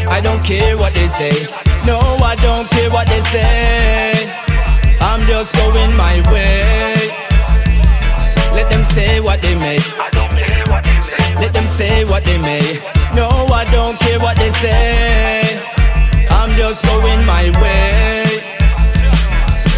I 0.08 0.20
don't 0.22 0.42
care 0.42 0.76
what 0.78 0.94
they 0.94 1.08
say. 1.08 1.32
No, 1.84 1.98
I 2.00 2.34
don't 2.40 2.68
care 2.70 2.90
what 2.90 3.06
they 3.06 3.20
say. 3.20 4.32
I'm 4.98 5.26
just 5.28 5.54
going 5.56 5.94
my 5.94 6.24
way. 6.32 7.12
Let 8.56 8.70
them 8.70 8.82
say 8.84 9.20
what 9.20 9.42
they 9.42 9.54
may. 9.56 9.78
Let 11.40 11.52
them 11.52 11.66
say 11.66 12.04
what 12.04 12.24
they 12.24 12.38
may. 12.38 12.78
No, 13.14 13.28
I 13.28 13.64
don't 13.70 13.98
care 13.98 14.18
what 14.20 14.36
they 14.36 14.50
say. 14.50 15.58
I'm 16.30 16.56
just 16.56 16.84
going 16.86 17.24
my 17.26 17.50
way. 17.60 18.24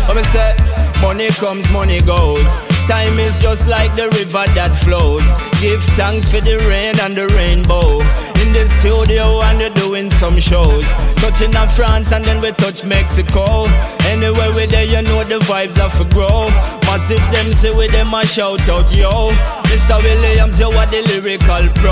Come 0.07 0.19
and 0.19 0.27
say, 0.27 0.55
money 1.01 1.29
comes, 1.31 1.71
money 1.71 2.01
goes. 2.01 2.57
Time 2.87 3.19
is 3.19 3.41
just 3.41 3.67
like 3.67 3.95
the 3.95 4.09
river 4.11 4.45
that 4.55 4.77
flows. 4.85 5.25
Give 5.61 5.83
thanks 5.97 6.29
for 6.29 6.41
the 6.41 6.59
rain 6.69 6.95
and 7.01 7.15
the 7.15 7.27
rainbow. 7.35 8.01
In 8.45 8.53
the 8.53 8.69
studio 8.79 9.41
and 9.41 9.59
they're 9.59 9.71
doing 9.71 10.11
some 10.11 10.39
shows. 10.39 10.85
Touching 11.17 11.57
on 11.57 11.69
France 11.69 12.13
and 12.13 12.23
then 12.25 12.41
we 12.41 12.53
touch 12.53 12.85
Mexico. 12.85 13.65
Anywhere 14.05 14.53
we 14.53 14.67
there, 14.67 14.85
you 14.85 15.01
know 15.01 15.25
the 15.25 15.39
vibes 15.49 15.77
have 15.77 15.97
to 15.97 16.05
grow. 16.15 16.49
Massive 16.85 17.25
them 17.33 17.53
say 17.55 17.75
with 17.75 17.91
them 17.91 18.13
a 18.13 18.27
shout 18.27 18.69
out, 18.69 18.95
yo. 18.95 19.33
Mr. 19.75 20.01
Williams, 20.05 20.61
you 20.61 20.69
are 20.69 20.87
the 20.87 21.03
lyrical 21.03 21.67
pro. 21.75 21.91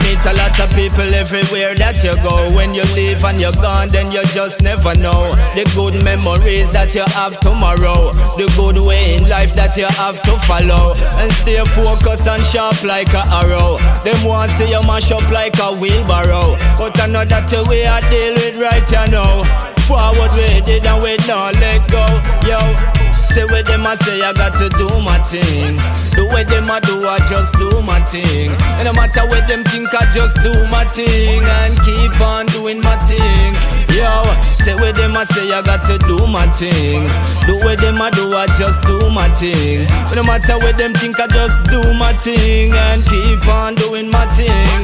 Meet 0.00 0.24
a 0.24 0.32
lot 0.32 0.58
of 0.58 0.70
people 0.72 1.12
everywhere 1.12 1.74
that 1.74 2.00
you 2.02 2.16
go. 2.24 2.48
When 2.56 2.72
you 2.72 2.84
leave 2.96 3.22
and 3.22 3.38
you're 3.38 3.52
gone, 3.52 3.88
then 3.88 4.10
you 4.10 4.24
just 4.32 4.62
never 4.62 4.94
know. 4.94 5.28
The 5.52 5.68
good 5.76 6.02
memories 6.02 6.72
that 6.72 6.94
you 6.94 7.04
have 7.12 7.38
tomorrow. 7.40 8.16
The 8.40 8.48
good 8.56 8.80
way 8.80 9.16
in 9.16 9.28
life 9.28 9.52
that 9.60 9.76
you 9.76 9.84
have 10.00 10.22
to 10.22 10.38
follow. 10.48 10.96
And 11.20 11.30
stay 11.30 11.60
focused 11.76 12.26
and 12.26 12.40
sharp 12.46 12.82
like 12.82 13.12
a 13.12 13.28
arrow. 13.44 13.76
Them 14.08 14.24
want 14.24 14.50
see 14.52 14.72
you 14.72 14.80
mash 14.88 15.12
up 15.12 15.28
like 15.28 15.60
a 15.60 15.76
wheelbarrow. 15.76 16.56
But 16.80 16.98
I 16.98 17.08
know 17.12 17.26
that 17.28 17.44
the 17.44 17.60
way 17.68 17.84
I 17.84 18.00
deal 18.08 18.40
with 18.40 18.56
right 18.56 18.88
you 18.88 19.04
know. 19.12 19.44
Forward 19.84 20.32
we 20.32 20.64
did 20.64 20.86
and 20.86 21.02
we 21.02 21.20
not 21.28 21.60
let 21.60 21.84
go. 21.92 22.08
Yo. 22.48 22.97
Say 23.28 23.44
what 23.44 23.66
them 23.66 23.86
I 23.86 23.94
say, 23.94 24.20
I 24.22 24.32
got 24.32 24.54
to 24.54 24.68
do 24.70 24.88
my 25.00 25.18
thing. 25.22 25.76
The 26.16 26.26
way 26.32 26.44
them 26.44 26.70
I 26.70 26.80
do, 26.80 27.06
I 27.06 27.18
just 27.28 27.54
do 27.54 27.70
my 27.82 28.00
thing. 28.00 28.50
And 28.78 28.84
no 28.84 28.92
matter 28.92 29.26
what 29.26 29.46
them 29.46 29.62
think, 29.64 29.94
I 29.94 30.10
just 30.10 30.34
do 30.42 30.52
my 30.70 30.84
thing 30.84 31.42
and 31.44 31.72
keep 31.86 32.20
on 32.20 32.46
doing 32.46 32.80
my 32.80 32.96
thing. 33.06 33.54
Yo, 33.94 34.24
say 34.58 34.74
what 34.74 34.94
them 34.94 35.16
I 35.16 35.24
say, 35.24 35.52
I 35.52 35.62
got 35.62 35.82
to 35.86 35.98
do 35.98 36.26
my 36.26 36.46
thing. 36.52 37.04
The 37.46 37.60
way 37.64 37.76
them 37.76 38.00
I 38.00 38.10
do, 38.10 38.34
I 38.34 38.46
just 38.58 38.82
do 38.82 38.98
my 39.10 39.28
thing. 39.34 39.86
No 40.16 40.22
matter 40.24 40.58
what 40.58 40.76
them 40.76 40.92
think, 40.94 41.20
I 41.20 41.26
just 41.28 41.62
do 41.70 41.80
my 41.94 42.12
thing 42.16 42.72
and 42.72 43.04
keep 43.04 43.46
on 43.46 43.74
doing 43.76 44.10
my 44.10 44.26
thing. 44.34 44.80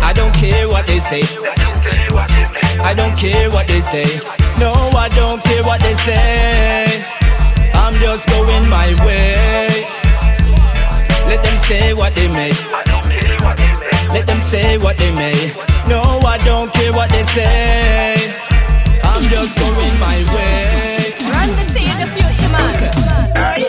I 0.00 0.12
don't 0.14 0.32
care 0.34 0.68
what 0.68 0.86
they 0.86 1.00
say. 1.00 1.22
I 2.80 2.94
don't 2.96 3.16
care 3.16 3.50
what 3.50 3.68
they 3.68 3.80
say. 3.80 4.20
No, 4.58 4.72
I 4.96 5.08
don't 5.08 5.42
care 5.44 5.62
what 5.64 5.80
they 5.80 5.94
say. 5.94 7.19
I'm 7.92 7.98
just 7.98 8.28
going 8.28 8.68
my 8.68 8.86
way. 9.04 9.84
Let 11.26 11.42
them 11.42 11.58
say 11.58 11.92
what 11.92 12.14
they 12.14 12.28
may. 12.28 12.52
Let 14.14 14.28
them 14.28 14.40
say 14.40 14.78
what 14.78 14.96
they 14.96 15.10
may. 15.10 15.52
No, 15.88 16.00
I 16.24 16.38
don't 16.44 16.72
care 16.72 16.92
what 16.92 17.10
they 17.10 17.24
say. 17.24 18.30
I'm 19.02 19.22
just 19.28 19.58
going 19.58 19.98
my 19.98 20.22
way. 20.32 21.14
Run 21.34 21.48
to 21.48 21.64
see 21.74 21.90
the 21.98 22.06
future, 22.14 22.50
man. 22.54 22.70
Hey, 23.34 23.66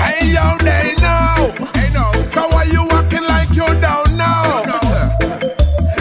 hey, 0.00 0.32
yo, 0.32 0.56
they 0.64 0.96
know. 1.04 1.52
They 1.74 1.90
know. 1.92 2.10
So 2.28 2.48
why 2.48 2.64
you 2.64 2.82
walking 2.88 3.24
like 3.24 3.50
you 3.50 3.68
don't 3.84 4.16
know? 4.16 4.64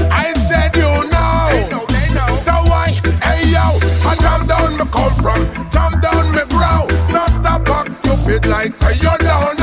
I 0.10 0.32
said 0.48 0.74
you 0.78 1.10
know. 1.12 1.50
They 1.52 1.68
know, 1.70 1.86
they 1.92 2.08
know. 2.14 2.30
So 2.38 2.54
why? 2.72 2.92
Hey, 3.20 3.52
yo, 3.52 3.68
I 4.08 4.16
jump 4.22 4.48
down 4.48 4.78
me 4.78 4.86
come 4.90 5.14
from, 5.16 5.72
jump 5.72 6.02
down 6.02 6.19
stupid 8.30 8.50
like 8.50 8.74
say 8.74 8.94
you 8.96 9.18
don't 9.18 9.59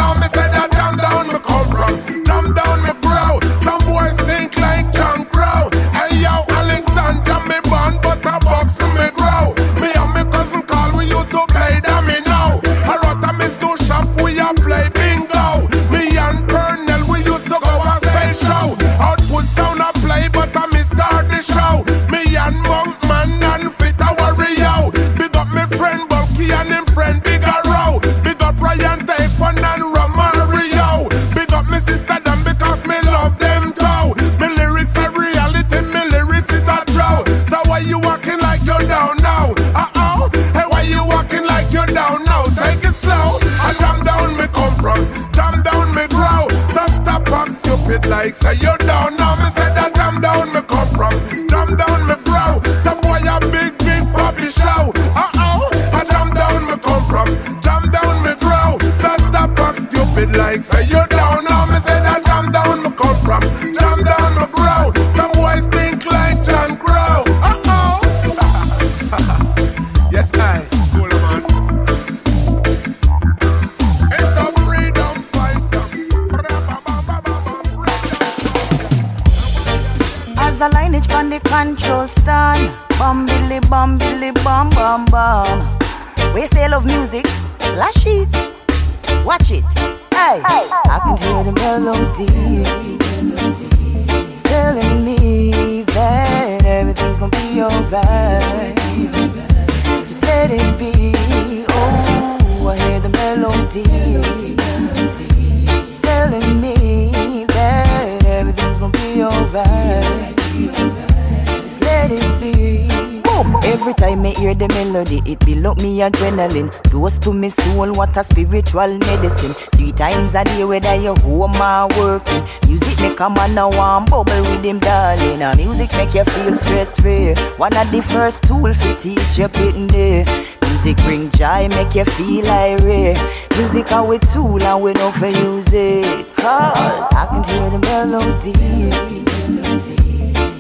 adrenaline. 116.37 116.71
Dose 116.91 117.19
to 117.21 117.33
me 117.33 117.49
soul, 117.49 117.93
what 117.93 118.17
a 118.17 118.25
spiritual 118.25 118.99
medicine. 118.99 119.53
Three 119.77 119.93
times 119.93 120.35
a 120.35 120.45
day, 120.45 120.65
whether 120.65 120.95
you 120.95 121.15
home 121.17 121.57
or 121.57 121.89
working. 121.99 122.45
Music 122.67 123.01
make 123.01 123.21
a 123.21 123.31
man 123.31 123.59
a 123.59 123.69
warm 123.69 124.05
bubble 124.05 124.43
with 124.43 124.65
him, 124.65 124.79
darling. 124.79 125.43
And 125.43 125.59
music 125.59 125.93
make 125.93 126.15
you 126.15 126.25
feel 126.25 126.55
stress 126.55 126.99
free. 127.01 127.35
One 127.57 127.77
of 127.77 127.91
the 127.91 128.03
first 128.03 128.43
tool 128.45 128.73
for 128.73 128.95
teach 128.95 129.39
you 129.39 129.49
pitting 129.49 129.87
there. 129.89 130.25
Music 130.63 130.97
bring 130.99 131.31
joy, 131.31 131.69
make 131.69 131.95
you 131.95 132.05
feel 132.05 132.49
irate. 132.49 133.19
Music 133.57 133.91
are 133.93 134.07
we 134.07 134.19
tool 134.19 134.63
and 134.63 134.83
we 134.83 134.93
know 134.93 135.11
for 135.11 135.27
use 135.27 135.73
it. 135.73 136.35
Cause 136.37 137.13
I 137.13 137.27
can 137.31 137.45
hear 137.45 137.71
the 137.71 137.79
melody. 137.79 138.53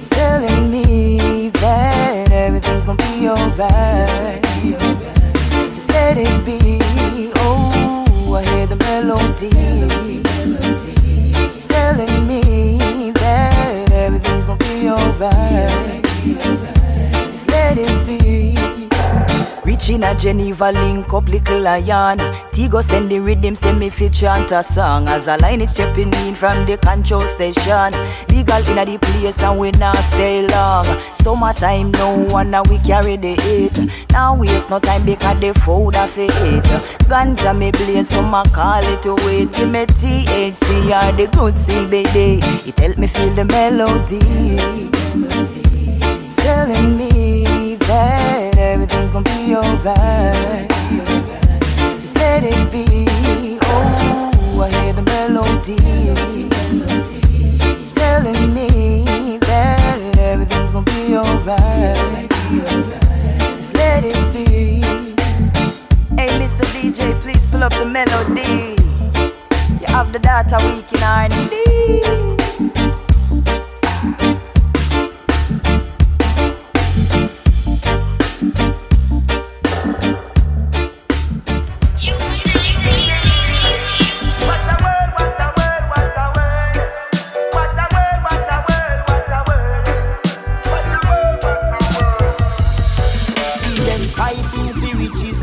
Telling 0.09 0.71
me 0.71 1.51
that 1.51 2.33
everything's 2.33 2.85
gonna 2.85 2.97
be 2.97 3.29
alright. 3.29 5.16
Let 6.07 6.19
it 6.19 6.45
be. 6.45 7.33
Oh, 7.35 8.35
I 8.35 8.45
hear 8.45 8.67
the 8.69 8.77
melody. 8.77 9.51
It's 11.53 11.67
telling 11.67 12.29
me 12.29 13.11
that 13.11 13.91
everything's 13.91 14.45
gonna 14.45 14.57
be 14.57 14.89
alright. 14.89 16.05
Just 17.33 17.49
let 17.49 17.79
it 17.79 18.07
be. 18.07 18.76
Reaching 19.87 20.03
a 20.03 20.17
Geneva 20.17 20.73
link 20.73 21.15
up 21.15 21.29
little 21.29 21.61
lion. 21.61 22.19
Tigo 22.51 22.83
send 22.83 23.09
the 23.09 23.21
rhythm, 23.21 23.55
send 23.55 23.79
me 23.79 23.89
fit 23.89 24.15
chant 24.15 24.51
a 24.51 24.61
song. 24.61 25.07
As 25.07 25.29
a 25.29 25.37
line 25.37 25.61
is 25.61 25.71
stepping 25.71 26.13
in 26.13 26.35
from 26.35 26.67
the 26.67 26.77
control 26.77 27.21
station. 27.21 27.93
Legal 28.29 28.59
in 28.69 28.85
the 28.85 28.99
place 29.01 29.41
and 29.45 29.61
we 29.61 29.71
not 29.71 29.95
stay 29.99 30.45
long. 30.49 30.85
Summertime 31.15 31.93
no 31.93 32.17
one 32.31 32.53
and 32.53 32.67
we 32.67 32.79
carry 32.79 33.17
the 33.17 33.37
heat. 33.37 33.79
Now 34.11 34.35
waste 34.35 34.71
no 34.71 34.81
time 34.81 35.07
because 35.07 35.39
the 35.39 35.55
food 35.61 35.95
of 35.95 36.19
it. 36.19 36.65
Ganja 37.07 37.57
me 37.57 37.71
blaze 37.71 38.09
so 38.09 38.23
my 38.23 38.43
call 38.47 38.83
it 38.83 39.03
to. 39.05 39.15
Give 39.57 39.71
me 39.71 39.87
THC 39.87 40.87
or 40.91 41.17
the 41.17 41.29
good 41.31 41.55
CBD. 41.55 42.67
It 42.67 42.77
help 42.81 42.99
me 42.99 43.07
feel 43.07 43.31
the 43.35 43.45
melody. 43.45 44.19
Telling 46.43 46.97
me 46.97 47.77
that 47.77 48.36
gonna 49.23 49.47
be 49.47 49.55
alright. 49.55 50.69
Just 52.01 52.15
let 52.17 52.45
it 52.45 52.71
be. 52.71 53.59
Oh, 53.63 54.61
I 54.61 54.69
hear 54.69 54.93
the 54.93 55.03
melody. 55.03 55.77
It's 57.81 57.95
telling 57.95 58.55
me 58.55 59.39
that 59.39 60.19
everything's 60.19 60.73
gonna 60.73 60.85
be 60.85 61.17
alright. 61.17 62.29
Just 63.57 63.75
let 63.75 64.05
it 64.05 64.33
be. 64.35 64.83
Hey, 66.17 66.29
Mr. 66.39 66.65
DJ, 66.75 67.19
please 67.21 67.49
pull 67.51 67.63
up 67.63 67.73
the 67.73 67.87
melody. 67.87 68.77
You 69.81 69.87
have 69.87 70.13
the 70.13 70.19
data 70.19 70.59
week 70.67 70.93
in 70.93 71.03
R&D. 71.03 72.36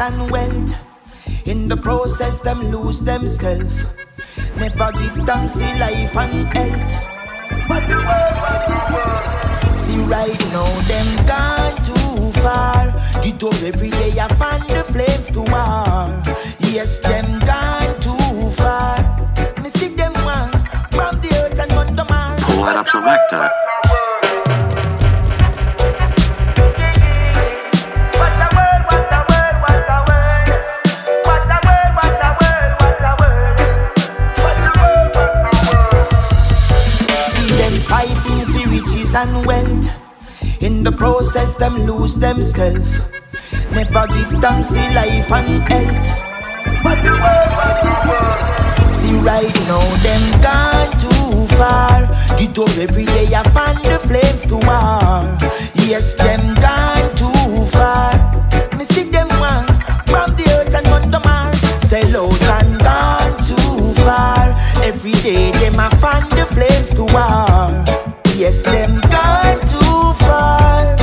And 0.04 0.30
wealth. 0.32 0.74
In 1.48 1.70
the 1.70 1.78
process, 1.78 2.40
them 2.40 2.60
lose 2.72 3.00
themselves. 3.00 3.86
Never 4.58 4.92
give 5.00 5.16
thanks 5.26 5.62
in 5.62 5.80
life 5.80 6.16
and 6.18 6.58
health. 6.58 6.92
See 9.78 10.00
right 10.16 10.42
now, 10.52 10.70
them 10.92 11.10
gone 11.32 11.78
too 11.88 12.32
far. 12.42 12.92
Get 13.24 13.44
up 13.44 13.62
every 13.64 13.92
day, 13.92 14.12
I 14.20 14.28
find 14.42 14.64
the 14.64 14.84
flames 14.94 15.32
to 15.32 15.40
war. 15.40 16.22
Yes, 16.74 17.00
them 17.00 17.40
gone 17.40 17.94
too 18.06 18.50
far. 18.60 18.98
Me 19.62 19.70
see 19.70 19.88
them 19.88 20.14
one 20.36 20.52
from 20.92 21.22
the 21.22 21.30
earth 21.42 21.60
and 21.64 21.98
to 21.98 22.06
Mars. 22.12 22.44
Pull 22.44 22.66
that 22.66 22.76
up 22.76 22.88
selector. 22.90 23.63
Riches 38.74 39.14
and 39.14 39.46
wealth. 39.46 39.88
In 40.62 40.84
the 40.84 40.92
process, 40.92 41.56
them 41.56 41.76
lose 41.86 42.16
themselves. 42.16 43.00
Never 43.72 44.08
give 44.08 44.32
thanks 44.42 44.76
in 44.76 44.94
life 44.96 45.32
and 45.32 45.52
health. 45.72 46.08
See 48.92 49.16
right 49.32 49.56
now, 49.70 49.86
them 50.06 50.24
gone 50.48 50.92
too 51.04 51.56
far. 51.56 51.98
Get 52.40 52.58
up 52.58 52.76
every 52.86 53.06
day, 53.06 53.28
I 53.36 53.44
find 53.58 53.80
the 53.86 54.00
flames 54.10 54.46
to 54.50 54.56
war. 54.56 55.38
Yes, 55.90 56.14
them 56.14 56.44
gone 56.66 57.10
too 57.22 57.66
far. 57.76 58.14
Me 58.78 58.86
see 58.86 59.04
them 59.04 59.30
one 59.52 59.68
from 60.10 60.36
the 60.36 60.46
earth 60.58 60.76
and 60.76 60.88
on 60.88 61.12
the 61.12 61.20
Mars. 61.20 61.62
Sell 61.90 62.14
out 62.24 62.44
and 62.58 62.80
gone 62.80 63.36
too 63.50 63.94
far. 64.04 64.56
Every 64.84 65.16
day, 65.22 65.52
them 65.52 65.80
I 65.80 65.90
find 66.02 66.26
the 66.32 66.46
flames 66.46 66.92
to 66.94 67.04
war. 67.14 68.23
Yes, 68.36 68.64
them 68.64 69.00
gone 69.14 69.60
too 69.62 70.14
far. 70.26 70.96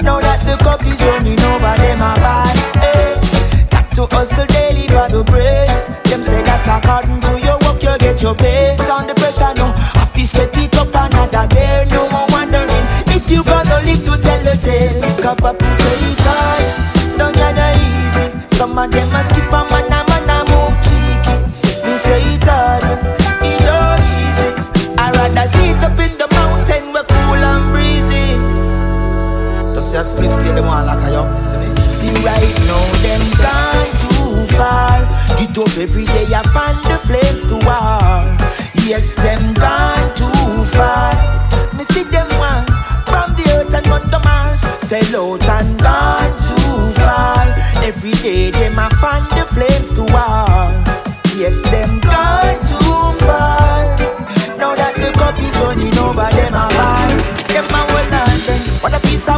Now 0.00 0.20
that 0.20 0.40
the 0.46 0.56
cup 0.62 0.80
is 0.86 1.02
running 1.04 1.38
over, 1.50 1.74
them 1.76 2.00
a 2.00 2.14
bad. 2.22 2.56
Hey, 2.78 3.66
got 3.68 3.90
to 3.92 4.06
hustle 4.14 4.46
daily 4.46 4.86
for 4.88 5.08
the 5.10 5.24
bread. 5.24 5.68
Them 6.06 6.22
say 6.22 6.40
that 6.42 6.64
according 6.70 7.20
to 7.26 7.34
your 7.44 7.58
work, 7.66 7.82
you 7.82 7.92
get 7.98 8.22
your 8.22 8.34
pay. 8.34 8.76
Down 8.86 9.06
the 9.06 9.14
pressure, 9.14 9.52
no. 9.58 9.74
I 10.00 10.06
feel 10.14 10.26
step 10.26 10.56
it 10.56 10.76
up 10.78 10.94
another 10.94 11.46
day. 11.50 11.84
No 11.90 12.08
more 12.08 12.26
wondering 12.30 12.86
if 13.10 13.28
you 13.28 13.42
gonna 13.44 13.82
live 13.84 14.02
to 14.06 14.14
tell 14.16 14.40
the 14.46 14.54
tale. 14.56 14.94
Cup 15.20 15.42
up, 15.44 15.60
say 15.60 15.98
it's 16.08 16.24
hard. 16.24 17.18
Don't 17.18 17.34
get 17.34 17.58
easy. 17.74 18.56
Some 18.56 18.78
of 18.78 18.88
them 18.90 19.12
a 19.12 19.20
skip 19.28 19.52
a 19.52 19.60
man, 19.66 20.07
right 32.24 32.56
now 32.66 32.84
them 33.04 33.24
gone 33.38 33.90
too 34.02 34.56
far. 34.56 35.04
Get 35.38 35.56
up 35.58 35.76
every 35.78 36.04
day 36.04 36.26
I 36.34 36.42
find 36.54 36.78
the 36.84 36.98
flames 37.06 37.44
to 37.46 37.54
war. 37.66 38.22
Yes, 38.86 39.12
them 39.12 39.54
gone 39.54 40.08
too 40.14 40.64
far. 40.76 41.12
Me 41.76 41.84
see 41.84 42.04
them 42.04 42.28
one 42.38 42.66
from 43.06 43.34
the 43.36 43.44
earth 43.56 43.74
and 43.74 43.86
on 43.88 44.10
the 44.10 44.20
Mars. 44.24 44.62
Sell 44.82 45.34
out 45.34 45.48
and 45.48 45.78
gone 45.78 46.34
too 46.48 46.78
far. 47.00 47.44
Every 47.84 48.12
day 48.24 48.50
them 48.50 48.78
I 48.78 48.88
find 49.00 49.26
the 49.36 49.44
flames 49.54 49.92
to 49.92 50.02
war. 50.02 50.48
Yes, 51.36 51.62
them 51.70 52.00
gone 52.00 52.58
too 52.70 53.26
far. 53.26 53.84
Now 54.58 54.74
that 54.74 54.94
the 54.96 55.12
cup 55.18 55.38
is 55.38 55.56
running 55.60 55.96
over 55.98 56.28
them 56.34 56.54
a. 56.54 56.68
Them 57.52 57.64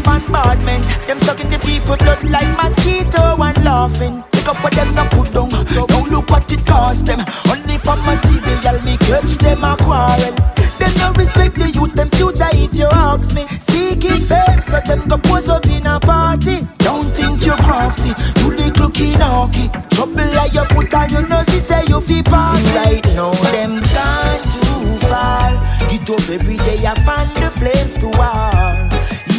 a 0.01 0.03
bombardment. 0.03 0.85
Them 1.07 1.19
sucking 1.19 1.51
the 1.51 1.59
people 1.59 1.97
blood 1.97 2.23
like 2.25 2.49
mosquito 2.57 3.37
and 3.41 3.65
laughing. 3.65 4.23
Pick 4.33 4.49
up 4.49 4.63
what 4.63 4.73
them 4.73 4.95
not 4.95 5.11
put 5.11 5.33
down. 5.33 5.51
Don't 5.89 6.11
look 6.11 6.31
what 6.31 6.51
it 6.53 6.65
cost 6.67 7.07
them. 7.07 7.21
Only 7.51 7.79
for 7.79 7.97
material 8.05 8.81
me 8.83 8.97
catch 8.99 9.37
them 9.39 9.65
a 9.65 9.77
quarrel. 9.77 10.35
Them 10.79 10.93
no 10.97 11.13
respect 11.13 11.59
the 11.59 11.71
youth, 11.71 11.95
them 11.95 12.09
future 12.11 12.49
if 12.53 12.75
you 12.75 12.89
ask 12.91 13.35
me. 13.35 13.47
Seek 13.59 14.05
it 14.05 14.29
back 14.29 14.63
so 14.63 14.81
them 14.85 15.07
go 15.09 15.19
pose 15.19 15.49
up 15.49 15.67
in 15.67 15.87
a 15.87 16.01
party. 16.01 16.67
Don't 16.79 17.09
think 17.13 17.45
you're 17.45 17.57
crafty, 17.57 18.13
you 18.41 18.51
little 18.57 18.89
kinaki. 18.89 19.69
Trouble 19.91 20.31
like 20.37 20.55
your 20.55 20.65
foot 20.67 20.93
and 20.95 21.13
you 21.13 21.23
know 21.29 21.43
she 21.43 21.61
say 21.61 21.85
you 21.89 22.01
feel 22.01 22.23
pass. 22.25 22.57
See 22.57 22.77
right 22.77 23.05
now 23.15 23.33
them 23.53 23.81
gone 23.93 24.45
too 24.49 25.07
far. 25.07 25.53
Get 25.91 26.09
up 26.09 26.29
every 26.31 26.57
day 26.57 26.87
I 26.87 26.95
find 27.05 27.29
the 27.37 27.51
flames 27.59 27.97
to 27.99 28.09
war. 28.17 28.80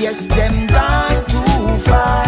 Yes, 0.02 0.26
them 0.26 0.66
gone 0.66 1.26
too 1.28 1.78
far. 1.86 2.26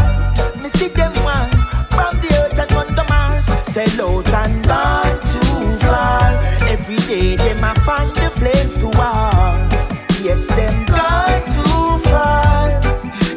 Me 0.61 0.69
see 0.69 0.89
them 0.89 1.11
one 1.26 1.49
from 1.89 2.21
the 2.21 2.30
earth 2.45 2.59
and 2.59 2.71
on 2.74 2.93
the 2.93 3.03
Mars. 3.09 3.45
Sell 3.63 3.89
out 4.09 4.30
and 4.30 4.63
gone 4.63 5.19
too 5.34 5.78
far. 5.82 6.38
Every 6.69 6.97
day 7.09 7.36
them 7.36 7.63
I 7.63 7.74
find 7.84 8.11
the 8.11 8.30
flames 8.30 8.78
to 8.78 8.86
war. 8.93 9.34
Yes, 10.21 10.45
them 10.45 10.86
gone 10.86 11.45
too 11.49 11.97
far. 12.11 12.69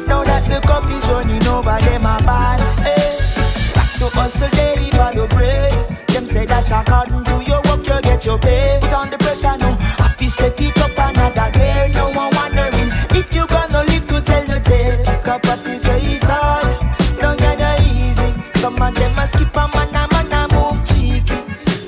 Now 0.05 0.23
that 0.23 0.45
the 0.47 0.61
cup 0.67 0.87
is 0.91 1.09
running 1.09 1.45
over, 1.47 1.75
them 1.79 2.05
a 2.05 2.21
bad. 2.21 2.59
Hey. 2.81 2.93
Eh. 2.93 3.73
Back 3.73 3.91
to 3.97 4.05
hustle 4.13 4.49
daily 4.51 4.91
for 4.91 5.17
the 5.17 5.25
bread. 5.33 5.71
Them 6.09 6.27
say 6.27 6.45
that 6.45 6.69
according 6.69 7.23
to 7.23 7.43
your 7.43 7.61
work 7.65 7.87
you 7.87 7.99
get 8.01 8.23
your 8.23 8.37
pay. 8.37 8.77
Put 8.81 8.93
on 8.93 9.09
the 9.09 9.17
pressure 9.17 9.57
now. 9.57 9.86
Cup 15.47 15.59
say 15.59 15.99
it's 16.01 16.27
hard. 16.27 16.65
Don't 17.21 17.39
get 17.39 17.57
no 17.59 17.75
easy. 17.85 18.33
Some 18.59 18.81
of 18.81 18.93
them 18.93 19.17
a 19.17 19.27
skip 19.27 19.55
a 19.55 19.69
man 19.73 19.95
a 19.95 20.03
man 20.11 20.33
a 20.33 20.53
move 20.53 20.85
cheeky. 20.85 21.39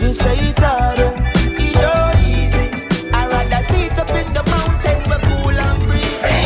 Me 0.01 0.13
say 0.13 0.35
it's 0.47 0.63
hard. 0.63 0.99
Oh. 0.99 1.13
It 1.35 1.75
no 1.75 1.93
easy. 2.23 2.67
I 3.13 3.27
rather 3.27 3.63
sit 3.63 3.99
up 3.99 4.09
in 4.11 4.31
the 4.33 4.43
mountain 4.53 4.99
where 5.09 5.19
cool 5.27 5.59
and 5.67 5.83
breezy. 5.87 6.37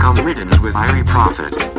Come 0.00 0.16
riddance 0.24 0.60
with 0.60 0.74
Irie 0.74 1.04
Prophet. 1.06 1.77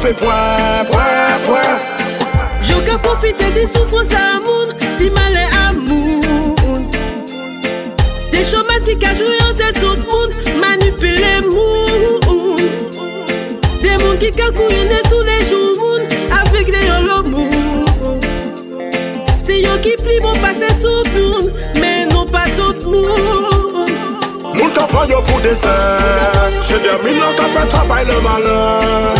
camper, 0.00 0.14
point, 0.14 0.98
profiter 3.02 3.50
des 3.52 3.66
souffrances 3.66 4.12
à 4.12 4.40
mon, 4.40 4.72
dis 4.98 5.10
mal 5.10 5.34
et 5.34 5.48
amour. 5.68 6.22
Des 8.30 8.44
chômages 8.44 8.84
qui 8.84 8.98
cachent 8.98 9.18
tout 9.18 9.24
le 9.24 10.02
monde, 10.08 10.32
manipuler 10.60 11.40
mon. 11.50 12.56
Des 13.82 13.96
mondes 14.02 14.18
qui 14.18 14.30
cacouillent 14.30 15.02
tous 15.08 15.22
les 15.22 15.44
jours, 15.48 16.00
avec 16.30 16.68
les 16.68 16.86
l'amour. 17.06 18.18
C'est 19.36 19.60
yo 19.60 19.78
qui 19.82 19.96
plie 20.02 20.20
mon 20.20 20.32
passé 20.34 20.66
tout 20.80 21.02
le 21.14 21.20
monde, 21.20 21.52
mais 21.80 22.06
non 22.06 22.26
pas 22.26 22.48
tout 22.56 22.74
le 22.84 22.90
monde. 22.90 23.90
Moun 24.54 24.72
ka 24.76 24.84
pran 24.90 25.06
yo 25.08 25.22
pou 25.24 25.40
desen 25.40 26.60
Se 26.66 26.76
dermine 26.84 27.20
nan 27.22 27.36
ka 27.38 27.46
pran 27.54 28.04
le 28.04 28.20
malen 28.20 29.19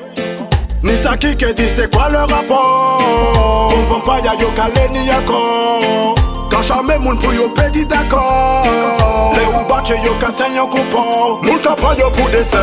ni 0.83 0.95
sa 1.03 1.11
saki 1.11 1.35
kedi 1.35 1.63
c'est 1.75 1.93
quoi 1.93 2.09
le 2.09 2.19
rapport. 2.19 3.01
Konpon 3.91 4.23
ya 4.23 4.33
yo 4.39 4.49
kale 4.55 4.87
ni 4.89 5.05
yako 5.05 6.15
Kan 6.49 6.63
chame 6.63 6.97
moun 6.99 7.17
pou 7.17 7.31
yo 7.33 7.49
pedi 7.49 7.85
d'accord 7.85 8.63
Le 9.35 9.43
ou 9.47 9.65
bache 9.67 9.95
yo 10.03 10.13
kasen 10.19 10.55
yo 10.55 10.65
kompon 10.67 11.41
Moun 11.43 11.59
kapran 11.59 11.93
yo 11.99 12.09
pou 12.11 12.29
desen. 12.31 12.57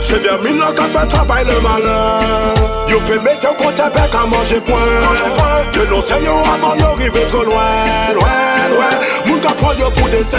Se 0.00 0.18
bien 0.18 0.38
min 0.42 0.58
lan 0.58 0.74
ka 0.74 0.84
fe 0.90 1.06
travay 1.08 1.44
le 1.44 1.60
malin 1.60 2.88
Yo 2.88 2.98
pe 3.06 3.18
mette 3.22 3.44
yo 3.44 3.54
kote 3.54 3.86
bek 3.94 4.14
a 4.14 4.26
manje 4.26 4.60
point 4.66 5.70
Que 5.72 5.86
non 5.90 6.02
se 6.02 6.18
yo 6.24 6.34
yo 6.80 6.94
rive 6.98 7.26
tro 7.28 7.44
loin 7.44 7.84
Loin, 8.14 8.68
loin 8.74 9.31
moun 9.42 9.48
ka 9.48 9.54
proyo 9.54 9.90
pou 9.90 10.08
desen 10.08 10.38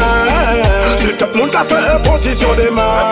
Si 0.97 1.13
tout 1.17 1.35
moun 1.35 1.49
ka 1.49 1.63
fe 1.63 1.75
imposisyon 1.95 2.55
deman 2.55 3.11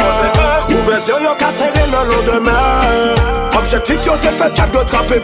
Ouve 0.71 0.99
zyo 1.05 1.19
yo 1.19 1.35
ka 1.35 1.51
sere 1.51 1.87
nan 1.91 2.07
lo 2.07 2.21
deman 2.23 3.15
Objektif 3.57 4.05
yo 4.05 4.15
se 4.15 4.31
fe 4.31 4.49
chak 4.55 4.73
yo 4.73 4.83
trape 4.83 5.19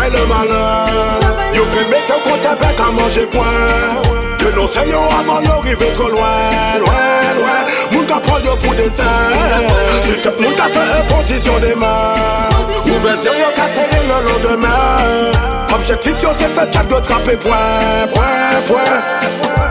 fay 0.00 0.10
le 0.10 0.26
malè 0.26 0.62
Yo 1.56 1.64
kime 1.72 2.00
te 2.08 2.16
kontè 2.24 2.54
bet 2.60 2.80
a 2.80 2.90
manje 2.96 3.24
fwen 3.32 3.98
Yo 4.40 4.52
nou 4.56 4.66
se 4.66 4.84
yo 4.88 5.00
avan 5.18 5.44
yo 5.44 5.60
rive 5.64 5.90
tro 5.96 6.08
lwen, 6.14 6.84
lwen, 6.84 7.40
lwen 7.40 7.74
Moun 7.92 8.06
ka 8.08 8.20
pran 8.24 8.44
yo 8.44 8.56
pou 8.62 8.76
desen 8.78 9.36
Si 10.04 10.16
tep 10.24 10.40
moun 10.40 10.56
ka 10.58 10.68
fè 10.74 10.86
en 10.98 11.10
posisyon 11.12 11.60
de 11.64 11.74
men 11.82 12.70
Ouve 12.90 13.16
se 13.24 13.36
yo 13.40 13.50
ka 13.56 13.68
seri 13.74 14.06
le 14.08 14.22
lon 14.28 14.46
de 14.46 14.56
men 14.64 15.74
Objektif 15.74 16.24
yo 16.24 16.32
se 16.38 16.48
fè 16.56 16.70
tchak 16.70 16.90
yo 16.90 17.02
trape 17.04 17.36
pwen, 17.44 18.08
pwen, 18.14 18.64
pwen 18.70 19.69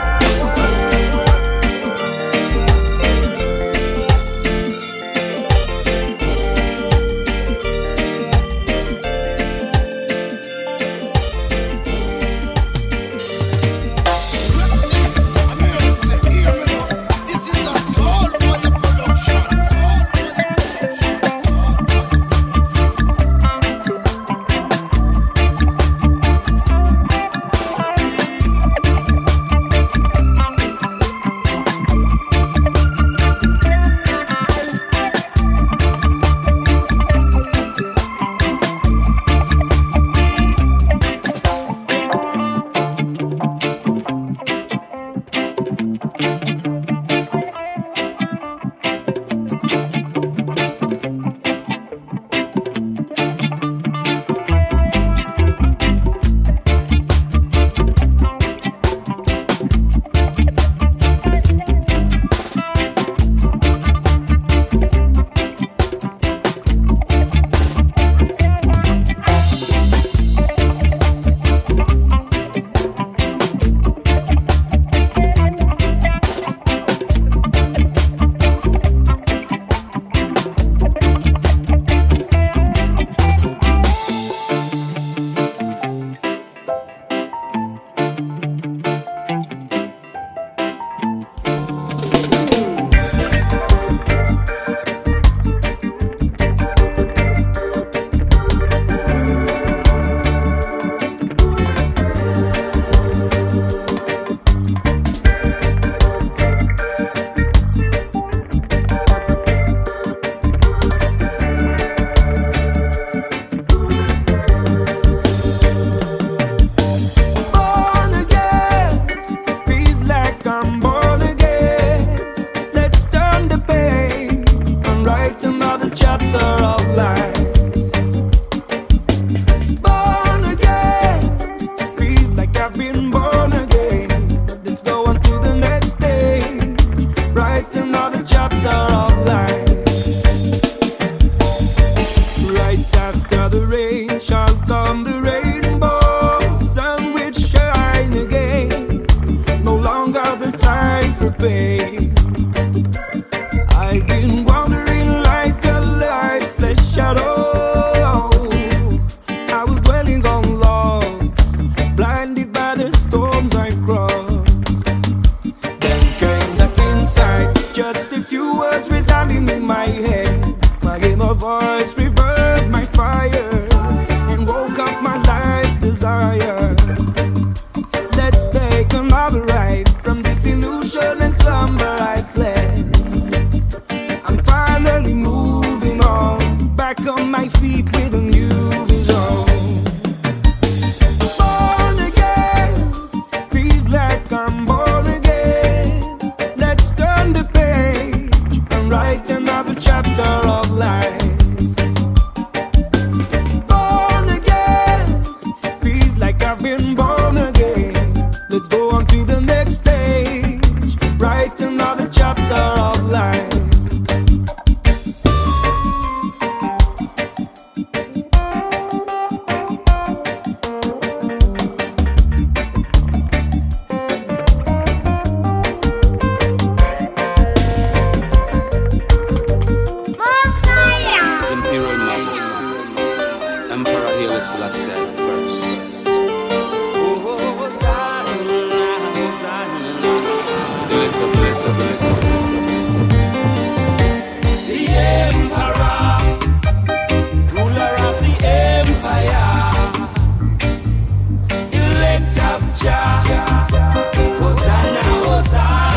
Ozana, 254.41 255.03
Ozana. 255.38 255.89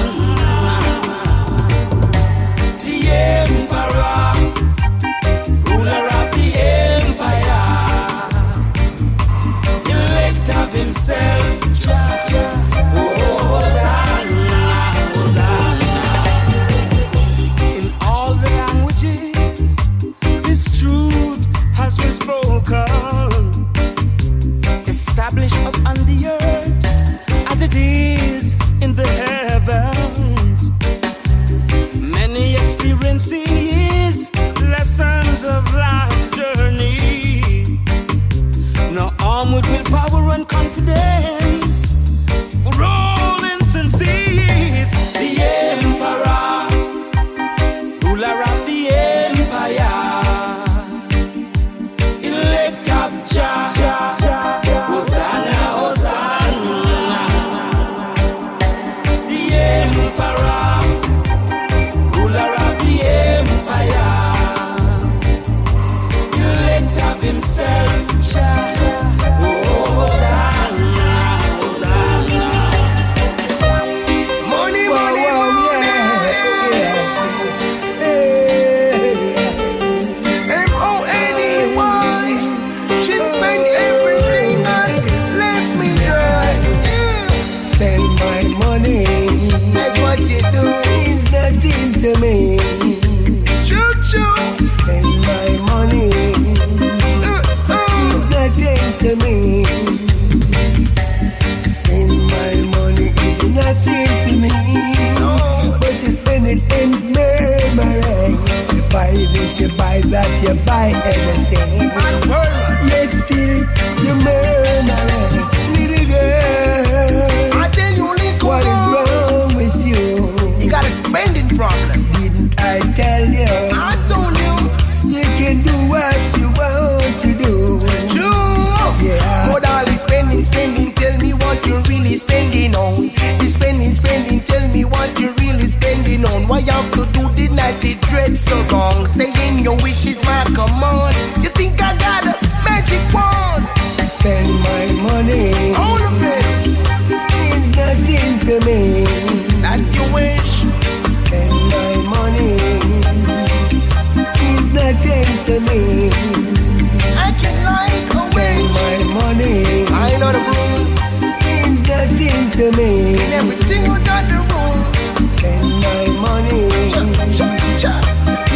to 162.63 162.77
me. 162.79 163.17
Kill 163.19 163.33
everything 163.41 163.85
under 163.91 164.21
the 164.31 164.39
roof. 164.51 164.79
Spend 165.27 165.67
my 165.83 166.07
money. 166.23 166.63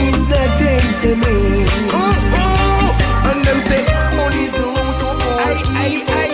It's 0.07 0.23
nothing 0.31 0.87
to 1.03 1.11
me. 1.23 1.37
Ooh, 1.91 2.15
ooh. 2.39 3.29
And 3.29 3.41
them 3.47 3.61
say, 3.67 3.83
only 4.23 4.47
the 4.55 4.63
road 4.75 4.95
to 5.01 5.09
I, 5.43 5.55
I, 5.83 5.93
I. 6.23 6.29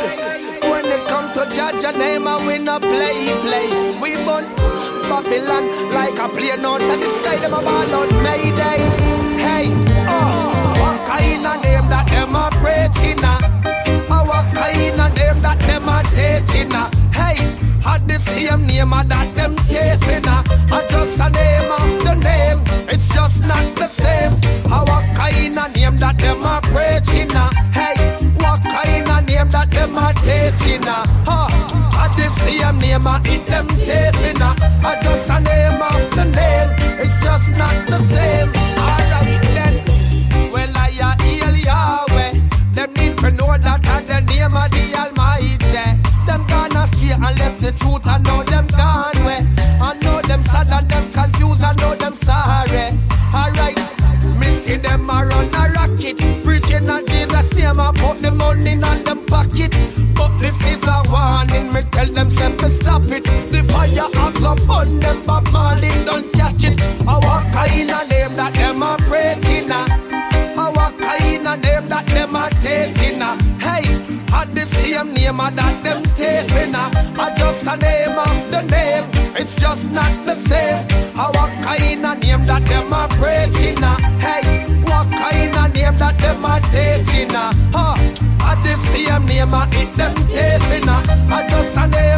When 0.68 0.84
they 0.90 1.00
come 1.08 1.28
to 1.32 1.42
judge 1.56 1.84
a 1.84 1.96
name, 1.96 2.26
I 2.28 2.36
win 2.46 2.68
a 2.68 2.78
play, 2.78 3.32
play. 3.44 3.68
We 4.02 4.10
burn 4.26 4.44
Babylon 5.08 5.64
like 5.96 6.18
a 6.18 6.28
plane 6.28 6.64
on 6.64 6.82
of 6.82 6.98
the 7.00 7.10
sky. 7.18 7.36
Them 7.36 7.54
a 7.54 7.62
ball 7.62 7.94
on 8.00 8.08
Mayday. 8.22 8.80
Hey, 9.44 9.66
oh, 10.12 10.76
what 10.80 10.98
kind 11.08 11.46
of 11.50 11.56
name 11.64 11.88
that 11.88 12.06
them 12.12 12.36
a 12.36 12.50
preaching? 12.60 13.24
Uh? 13.24 13.38
Oh, 14.12 14.24
what 14.28 14.44
kind 14.54 15.00
of 15.00 15.16
name 15.16 15.38
that 15.40 15.58
them 15.60 15.88
a 15.88 16.02
dating? 16.14 16.74
Uh? 16.74 16.90
Hey. 17.12 17.61
Had 17.84 18.08
the 18.08 18.18
same 18.18 18.66
name 18.66 18.92
of 18.92 19.08
that 19.08 19.34
them 19.34 19.56
chasing 19.68 20.24
her. 20.24 20.42
I 20.70 20.86
just 20.88 21.20
a 21.20 21.28
name 21.30 21.72
of 21.72 22.04
the 22.04 22.14
name. 22.14 22.60
It's 22.88 23.08
just 23.08 23.40
not 23.44 23.66
the 23.76 23.88
same. 23.88 24.32
How 24.70 24.84
a 24.84 25.14
kind 25.14 25.58
of 25.58 25.74
name 25.74 25.96
that 25.96 26.18
them 26.18 26.44
are 26.44 26.60
preaching 26.62 27.30
a? 27.34 27.44
Hey, 27.74 27.96
what 28.38 28.62
kind 28.62 29.08
of 29.08 29.26
name 29.26 29.48
that 29.50 29.70
them 29.70 29.98
are 29.98 30.14
teaching 30.14 30.86
a? 30.86 30.98
Huh. 31.26 31.48
Had 31.96 32.12
the 32.16 32.28
same 32.30 32.78
name 32.78 33.06
of 33.06 33.26
it 33.26 33.46
them 33.46 33.68
chasing 33.68 34.40
her. 34.40 34.54
I 34.86 35.00
just 35.02 35.28
a 35.28 35.40
name 35.40 35.82
of 35.82 36.02
the 36.14 36.24
name. 36.24 36.70
It's 37.02 37.18
just 37.20 37.50
not 37.56 37.76
the 37.88 37.98
same. 37.98 38.50
I 38.54 39.01
them 47.42 47.58
the 47.58 47.72
truth, 47.72 48.06
I 48.06 48.18
know 48.18 48.42
them 48.42 48.66
gone 48.78 49.18
way. 49.26 49.40
I 49.80 49.98
know 50.02 50.22
them 50.22 50.42
sad 50.44 50.70
and 50.70 50.88
them 50.88 51.06
confused, 51.10 51.62
I 51.62 51.72
know 51.74 51.94
them 51.94 52.14
sorry. 52.16 52.86
Alright, 53.34 53.78
me 54.38 54.48
see 54.62 54.76
them 54.76 55.10
a 55.10 55.26
run 55.26 55.48
a 55.54 55.62
rocket, 55.74 56.18
preaching 56.44 56.88
on 56.88 57.06
Jesus 57.06 57.54
name, 57.54 57.80
I 57.80 57.92
put 57.92 58.18
the 58.18 58.30
money 58.30 58.74
on 58.82 59.02
them 59.04 59.26
pocket. 59.26 59.72
But 60.14 60.38
this 60.38 60.58
is 60.72 60.82
a 60.86 61.02
warning, 61.10 61.72
me 61.72 61.82
tell 61.90 62.10
them 62.12 62.30
self 62.30 62.56
to 62.58 62.68
stop 62.68 63.04
it. 63.06 63.24
The 63.24 63.62
fire 63.70 64.08
has 64.18 64.36
come 64.38 64.70
on 64.70 65.00
them, 65.00 65.18
but 65.26 65.44
man, 65.52 65.82
don't 66.04 66.32
catch 66.32 66.64
it. 66.64 66.80
I 67.06 67.18
walk 67.26 67.46
in 67.72 67.90
a 67.90 68.00
name 68.10 68.34
that 68.38 68.52
them 68.54 68.82
a 68.82 68.96
preaching. 69.08 69.72
I 69.72 70.68
walk 70.76 71.00
in 71.20 71.46
a 71.46 71.56
name 71.56 71.88
that 71.88 72.06
them 72.06 72.36
a 72.36 72.50
taking. 72.62 73.22
Hey, 73.64 73.84
had 74.30 74.54
the 74.54 74.66
same 74.66 75.14
name 75.14 75.38
that 75.38 75.74
them 75.82 76.02
taping 76.16 77.11
a 77.72 77.76
name 77.76 78.18
of 78.18 78.50
the 78.50 78.62
name. 78.62 79.04
It's 79.34 79.54
just 79.54 79.90
not 79.90 80.12
the 80.26 80.34
same. 80.34 80.86
I 81.16 81.30
walk 81.36 81.52
in 81.80 82.04
a 82.04 82.14
name 82.14 82.44
that 82.44 82.64
them 82.66 82.92
are 82.92 83.08
preaching? 83.08 83.80
Hey, 84.20 84.44
walk 84.90 85.10
in 85.32 85.54
a 85.56 85.68
name 85.68 85.96
that 85.96 86.18
them 86.18 86.44
are 86.44 86.60
taking? 86.70 87.30
Huh? 87.32 87.96
I 88.40 88.54
the 88.62 88.76
same 88.76 89.26
name 89.26 89.54
I 89.54 89.64
eat 89.80 89.94
them 89.94 90.14
taping. 90.28 90.88
I 90.88 91.46
just 91.48 91.76
a 91.76 91.86
name. 91.86 92.11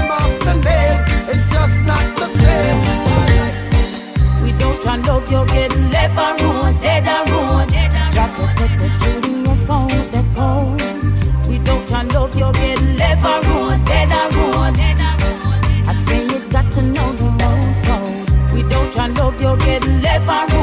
If 20.15 20.29
I. 20.29 20.54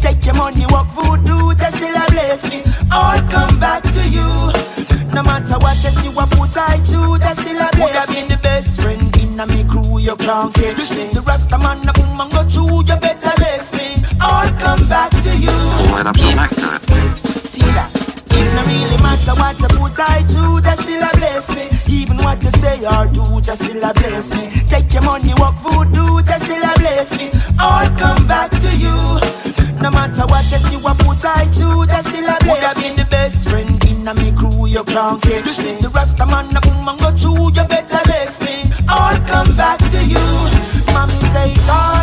Take 0.00 0.24
your 0.26 0.34
money, 0.34 0.66
walk 0.68 0.88
voodoo, 0.88 1.54
just 1.54 1.76
still 1.76 1.94
a 1.94 2.04
bless 2.10 2.48
me. 2.50 2.62
All 2.92 3.20
come 3.28 3.58
back 3.60 3.82
to 3.82 4.08
you. 4.08 4.26
No 5.14 5.22
matter 5.22 5.58
what 5.58 5.82
you 5.82 5.90
see, 5.90 6.08
what 6.10 6.30
put 6.30 6.56
I 6.56 6.76
to, 6.76 7.18
just 7.18 7.40
still 7.40 7.56
a 7.56 7.68
bless 7.72 7.80
Would 7.80 7.96
have 7.96 8.08
been 8.08 8.28
the 8.28 8.38
best 8.42 8.80
friend 8.80 9.16
in 9.16 9.40
a 9.40 9.46
me 9.46 9.64
crew, 9.64 9.98
you 9.98 10.16
can't 10.16 10.52
catch 10.54 10.90
me. 10.90 11.08
The 11.12 11.22
rasta 11.26 11.58
man, 11.58 11.80
the 11.86 11.92
woman 12.00 12.28
go 12.28 12.44
through, 12.44 12.84
you 12.84 13.00
better 13.00 13.34
left 13.40 13.74
me. 13.74 14.02
All 14.20 14.48
come 14.60 14.82
back 14.88 15.10
to 15.10 15.32
you. 15.36 15.54
Pull 15.88 16.00
it 16.00 16.06
up 16.06 16.16
selector. 16.16 16.76
See 17.40 17.62
that? 17.72 17.90
It 18.30 18.48
no 18.54 18.62
really 18.68 18.98
matter 19.02 19.34
what 19.40 19.60
you 19.60 19.68
put 19.78 19.98
I 20.00 20.22
to, 20.22 20.60
just 20.60 20.80
still 20.80 21.02
a 21.02 21.10
bless 21.16 21.54
me. 21.54 21.69
Even 22.62 22.82
what 22.82 22.84
you 22.84 22.84
say 22.84 22.84
or 22.84 23.06
do, 23.12 23.40
just 23.40 23.64
still 23.64 23.84
a 23.84 23.92
bless 23.94 24.34
me. 24.34 24.50
Take 24.68 24.92
your 24.92 25.02
money, 25.02 25.32
walk 25.36 25.54
voodoo, 25.56 26.22
just 26.22 26.44
still 26.44 26.62
a 26.62 26.72
bless 26.78 27.16
me. 27.16 27.30
All 27.58 27.88
come 27.96 28.26
back 28.26 28.50
to 28.50 28.76
you. 28.76 28.96
No 29.80 29.90
matter 29.90 30.26
what 30.26 30.44
you 30.50 30.58
see, 30.58 30.76
what 30.76 30.98
put 30.98 31.24
I 31.24 31.44
to, 31.44 31.86
just 31.86 32.08
still 32.08 32.28
a 32.28 32.36
bless 32.40 32.44
me. 32.44 32.50
Would 32.50 32.62
have 32.62 32.76
been 32.76 32.96
the 32.96 33.06
best 33.10 33.48
friend 33.48 33.84
in 33.88 34.08
a 34.08 34.14
me 34.14 34.32
crew, 34.32 34.66
you 34.66 34.84
can't 34.84 35.22
catch 35.22 35.58
me. 35.58 35.80
The 35.80 35.90
rasta 35.94 36.26
man, 36.26 36.52
the 36.52 36.60
woman 36.68 36.96
go 36.98 37.10
through, 37.16 37.52
you 37.56 37.66
better 37.68 38.02
left 38.08 38.42
me. 38.44 38.70
All 38.88 39.16
come 39.26 39.50
back 39.56 39.78
to 39.78 40.00
you. 40.04 40.26
Mommy 40.92 41.20
say 41.32 41.52
it 41.52 41.68
all 41.68 41.99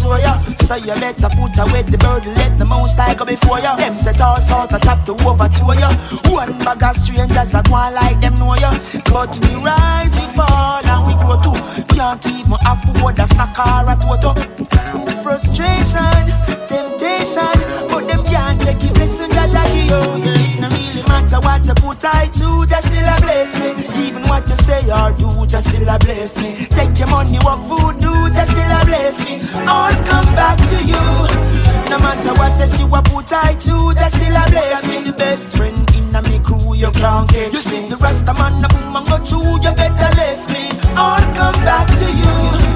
show 0.00 0.16
ya. 0.16 0.40
So 0.64 0.76
you 0.76 0.94
better 0.96 1.28
put 1.36 1.52
away 1.60 1.82
the 1.84 1.98
burden, 1.98 2.34
let 2.34 2.58
the 2.58 2.64
most 2.64 2.98
I 2.98 3.14
go 3.14 3.24
before 3.24 3.60
you. 3.60 3.76
Them 3.76 3.96
set 3.96 4.20
all 4.20 4.40
sort 4.40 4.72
of 4.72 4.80
to 4.80 5.12
overthrow 5.28 5.76
you. 5.76 5.92
One 6.32 6.56
bag 6.64 6.82
of 6.82 6.96
strangers 6.96 7.52
that 7.52 7.68
want 7.68 7.94
like 7.94 8.20
them 8.20 8.34
know 8.40 8.56
you. 8.56 8.72
But 9.12 9.36
we 9.44 9.52
rise, 9.60 10.16
we 10.16 10.26
fall, 10.32 10.80
and 10.80 11.00
we 11.06 11.14
grow 11.20 11.36
too. 11.44 11.56
Can't 11.92 12.24
even 12.26 12.56
afford 12.64 13.18
a 13.18 13.26
snack 13.28 13.58
or 13.60 13.84
a 13.92 13.94
toto. 14.00 14.32
Frustration, 15.22 16.24
temptation, 16.66 17.54
but 17.92 18.08
them 18.08 18.24
take 18.60 18.82
it. 18.84 18.92
Listen, 18.98 19.30
Jah 19.30 19.48
Jah, 19.48 19.66
yo, 19.88 20.16
yeah. 20.16 20.54
It 20.54 20.60
no 20.60 20.68
really 20.68 21.02
matter 21.08 21.40
what 21.40 21.66
you 21.66 21.74
put 21.74 22.04
I 22.04 22.26
to, 22.26 22.66
just 22.66 22.86
still 22.86 23.08
a 23.08 23.16
bless 23.20 23.58
me. 23.58 23.70
Even 24.06 24.22
what 24.28 24.48
you 24.48 24.56
say 24.56 24.84
or 24.90 25.12
do, 25.12 25.46
just 25.46 25.68
still 25.68 25.88
a 25.88 25.98
bless 25.98 26.38
me. 26.38 26.54
Take 26.70 26.98
your 26.98 27.08
money, 27.08 27.38
walk 27.42 27.60
voodoo, 27.66 28.28
just 28.30 28.52
still 28.52 28.70
a 28.70 28.80
bless 28.84 29.18
me. 29.24 29.40
All 29.66 29.94
come 30.04 30.28
back 30.38 30.58
to 30.58 30.78
you. 30.84 31.04
No 31.90 31.98
matter 31.98 32.32
what 32.38 32.54
you 32.60 32.66
see, 32.66 32.84
what 32.84 33.04
put 33.06 33.32
I 33.32 33.54
to, 33.66 33.92
just 33.98 34.14
still 34.14 34.36
a 34.36 34.44
bless 34.50 34.86
me. 34.86 35.02
The 35.10 35.12
best 35.12 35.56
friend 35.56 35.78
in 35.96 36.14
a 36.14 36.22
me 36.22 36.38
crew, 36.38 36.74
you 36.74 36.90
can't 36.92 37.28
catch 37.28 37.66
me. 37.66 37.88
The 37.88 37.98
rest 38.00 38.28
of 38.28 38.38
man, 38.38 38.62
woman 38.62 39.04
go 39.04 39.18
through, 39.18 39.58
you 39.64 39.72
better 39.74 40.10
left 40.16 40.50
me. 40.54 40.70
All 40.96 41.18
come 41.34 41.58
back 41.66 41.88
to 41.88 42.06
you. 42.06 42.30
You 42.62 42.69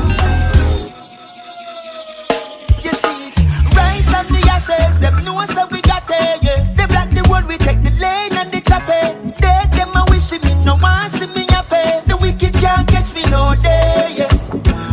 ashes, 4.69 4.99
them 4.99 5.25
know 5.25 5.45
so 5.45 5.67
we 5.71 5.81
got 5.83 6.05
it, 6.09 6.43
yeah. 6.43 6.75
They 6.77 6.87
block 6.87 7.11
the 7.11 7.23
road, 7.29 7.47
we 7.47 7.57
take 7.57 7.83
the 7.83 7.91
lane 8.01 8.37
and 8.37 8.51
the 8.53 8.61
choppy. 8.61 9.33
They 9.41 9.61
them 9.77 9.97
a 9.97 10.05
wish 10.11 10.33
me, 10.33 10.55
no 10.65 10.77
one 10.77 11.09
see 11.09 11.27
me 11.29 11.47
happy. 11.49 12.09
The 12.09 12.17
wicked 12.21 12.55
can't 12.55 12.87
catch 12.89 13.15
me 13.15 13.23
no 13.31 13.55
day, 13.55 14.15
yeah. 14.17 14.33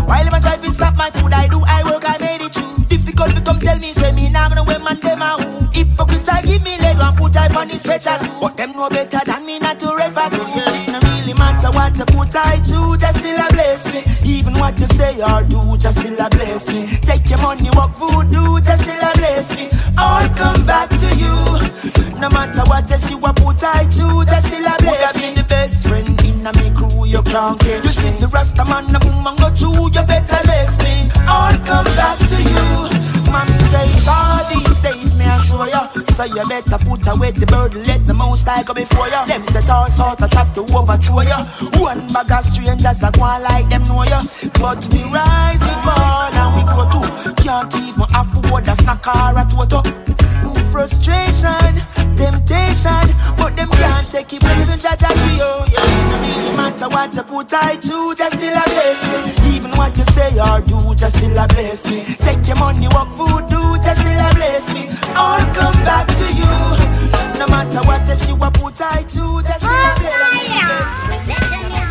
While 0.06 0.28
a 0.28 0.40
try 0.40 0.58
to 0.58 0.72
stop 0.72 0.96
my 0.96 1.10
food, 1.12 1.34
I 1.34 1.48
do, 1.48 1.62
I 1.66 1.84
work, 1.84 2.04
I 2.06 2.18
made 2.20 2.42
it 2.42 2.54
true. 2.54 2.86
Difficult 2.88 3.36
to 3.36 3.42
come 3.42 3.60
tell 3.60 3.80
me, 3.80 3.94
say 3.94 4.12
me 4.12 4.30
now 4.30 4.50
gonna 4.50 4.64
wear 4.64 4.80
man 4.80 5.00
them 5.00 5.22
a 5.22 5.38
who. 5.40 5.68
Hypocrite 5.72 6.26
try 6.26 6.42
give 6.42 6.64
me 6.64 6.78
leg 6.80 6.98
and 7.00 7.18
put 7.18 7.38
I 7.38 7.48
on 7.56 7.68
the 7.68 7.78
stretcher 7.78 8.18
too. 8.22 8.32
But 8.42 8.58
them 8.58 8.74
know 8.74 8.90
better 8.90 9.22
than 9.26 9.46
me 9.46 9.60
not 9.60 9.80
to 9.80 9.96
refer 9.96 10.30
to 10.30 10.44
you. 10.56 10.91
No 11.32 11.38
matter 11.38 11.72
what 11.72 11.98
you 11.98 12.04
put 12.06 12.36
I 12.36 12.58
to, 12.58 12.98
just 13.00 13.20
still 13.20 13.40
a 13.40 13.48
bless 13.54 13.88
me. 13.94 14.04
Even 14.28 14.54
what 14.60 14.78
you 14.78 14.86
say 14.88 15.16
or 15.22 15.44
do, 15.44 15.78
just 15.78 16.00
still 16.02 16.20
a 16.20 16.30
bless 16.30 16.68
me. 16.68 16.88
Take 17.08 17.30
your 17.30 17.42
money, 17.42 17.70
walk 17.72 17.96
voodoo, 17.96 18.60
just 18.60 18.82
still 18.82 19.00
a 19.00 19.12
bless 19.16 19.56
me. 19.56 19.70
All 19.98 20.28
come 20.36 20.66
back 20.66 20.90
to 20.90 21.10
you. 21.16 22.20
No 22.20 22.28
matter 22.36 22.64
what 22.68 22.90
you 22.90 22.98
see, 22.98 23.16
what 23.16 23.38
put 23.38 23.64
I 23.64 23.86
to, 23.86 24.26
just 24.28 24.48
still 24.48 24.66
a 24.68 24.76
bless 24.84 25.16
me. 25.16 25.28
You're 25.28 25.36
the 25.36 25.46
best 25.48 25.88
friend 25.88 26.22
in 26.26 26.46
a 26.46 26.52
me 26.52 26.70
crew, 26.76 27.06
you 27.06 27.24
can't 27.24 27.58
catch 27.58 27.80
me. 27.80 27.80
You 27.80 27.88
see 27.88 28.20
The 28.20 28.28
rasta 28.28 28.66
man, 28.66 28.92
the 28.92 29.00
woman 29.08 29.36
go 29.38 29.50
through, 29.56 29.88
you 29.88 30.06
better 30.06 30.42
left 30.52 30.84
me. 30.84 31.08
All 31.32 31.56
come 31.64 31.88
back 31.96 32.18
to 32.28 32.38
you. 32.44 32.91
Show 35.42 35.66
you. 35.66 35.84
So 36.14 36.24
you 36.26 36.44
better 36.48 36.78
put 36.86 37.08
away 37.08 37.32
the 37.32 37.46
burden, 37.46 37.84
let 37.84 38.06
the 38.06 38.14
most 38.14 38.48
I 38.48 38.64
go 38.64 38.74
before 38.74 39.08
you. 39.08 39.22
Them 39.26 39.44
set 39.46 39.70
all 39.70 39.88
sort 39.90 40.22
of 40.22 40.30
trap 40.30 40.54
to 40.54 40.62
overthrow 40.74 41.22
you. 41.22 41.40
One 41.82 42.08
bag 42.14 42.32
of 42.32 42.46
strangers 42.46 43.00
that 43.02 43.14
go 43.18 43.26
like 43.42 43.70
them 43.70 43.84
know 43.90 44.04
you. 44.04 44.22
But 44.62 44.86
we 44.94 45.04
rise, 45.10 45.62
we 45.62 45.74
fall, 45.84 46.32
and 46.32 46.50
we 46.56 46.64
go 46.70 46.84
too. 46.94 47.34
Can't 47.42 47.74
even 47.76 48.08
afford 48.14 48.68
a 48.68 48.76
snack 48.76 49.08
or 49.08 49.34
a 49.36 49.44
toto. 49.50 49.82
Frustration, 50.72 51.76
temptation, 52.16 53.06
but 53.38 53.56
them 53.58 53.70
can't 53.70 54.10
take 54.10 54.32
it. 54.34 54.42
Listen, 54.42 54.80
Jah 54.80 54.96
Jah, 54.96 55.14
yo, 55.38 55.66
yeah. 55.68 56.50
No 56.50 56.58
matter 56.58 56.88
what 56.90 57.14
you 57.14 57.24
put 57.24 57.54
I 57.54 57.76
to, 57.76 58.16
just 58.16 58.34
still 58.36 58.56
a 58.56 58.64
bless 58.64 59.04
me. 59.12 59.56
Even 59.56 59.72
what 59.72 59.98
you 59.98 60.06
say 60.06 60.32
or 60.40 60.62
do, 60.62 60.96
just 60.96 61.18
still 61.18 61.38
a 61.38 61.46
bless 61.50 61.86
me. 61.92 62.16
Take 62.16 62.48
your 62.48 62.58
money, 62.58 62.88
walk 62.92 63.10
voodoo, 63.10 63.76
just 63.84 64.00
still 64.00 64.20
a 64.20 64.32
bless 64.34 64.74
me. 64.74 64.88
All 65.16 65.44
come 65.54 65.76
back 65.84 66.08
to 66.08 66.28
you. 66.34 66.56
No 67.38 67.48
matter 67.48 67.82
what 67.86 68.08
you 68.08 68.16
see, 68.16 68.34
what 68.34 68.54
put 68.54 68.82
I 68.82 69.04
to, 69.04 69.42
just 69.44 69.60
still 69.60 69.70
a 69.70 69.96
bless 70.00 70.34
me. 71.86 71.91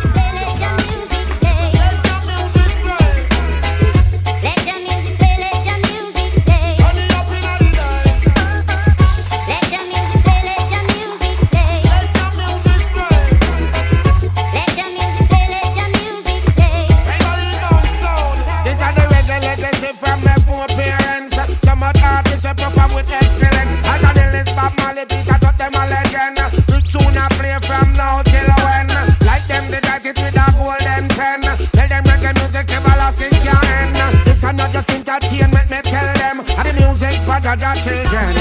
Entertainment, 35.21 35.69
me 35.69 35.81
tell 35.81 36.13
them. 36.15 36.39
And 36.57 36.67
the 36.67 36.73
music 36.73 37.21
for 37.25 37.39
the 37.39 37.55
children. 37.81 38.35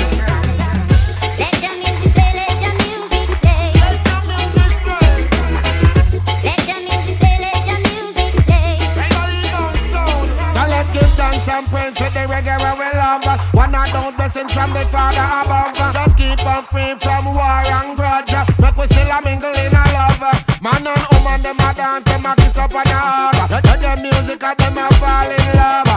Let 1.39 1.55
them 1.61 1.77
music 1.81 2.15
Let 2.17 2.59
them 2.59 2.77
Let 3.11 3.25
them 7.65 7.83
music 7.85 8.33
So 10.53 10.61
let's 10.69 10.91
give 10.93 11.13
thanks 11.17 11.49
and 11.49 11.67
praise 11.69 12.01
with 12.01 12.15
the 12.15 12.25
reggae 12.29 12.57
we 12.79 12.89
love. 12.99 13.25
One 13.55 13.75
of 13.75 13.93
those 13.93 14.15
blessings 14.15 14.53
from 14.53 14.73
the 14.73 14.87
Father 14.87 15.21
above. 15.21 15.75
Just 15.95 16.17
keep 16.17 16.41
us 16.45 16.65
free 16.69 16.95
from 16.97 17.25
war 17.27 17.43
and 17.43 17.97
grudge. 17.97 18.33
Make 18.59 18.77
we 18.77 18.87
still 18.87 19.11
a 19.11 19.21
mingle 19.23 19.55
in 19.55 19.73
a 19.73 19.85
love. 19.97 20.21
Man 20.63 20.87
and 20.87 21.07
woman, 21.13 21.43
them 21.43 21.57
a 21.59 21.75
dance, 21.75 22.05
them 22.05 22.27
a 22.27 22.35
kiss 22.37 22.57
up 22.57 22.75
on 22.75 22.85
the 22.85 22.95
hug. 22.95 23.51
Let 23.51 23.81
the 23.81 24.03
music 24.03 24.43
of 24.43 24.57
them 24.57 24.79
a 24.79 24.89
fall 24.95 25.31
in 25.31 25.57
love. 25.57 25.90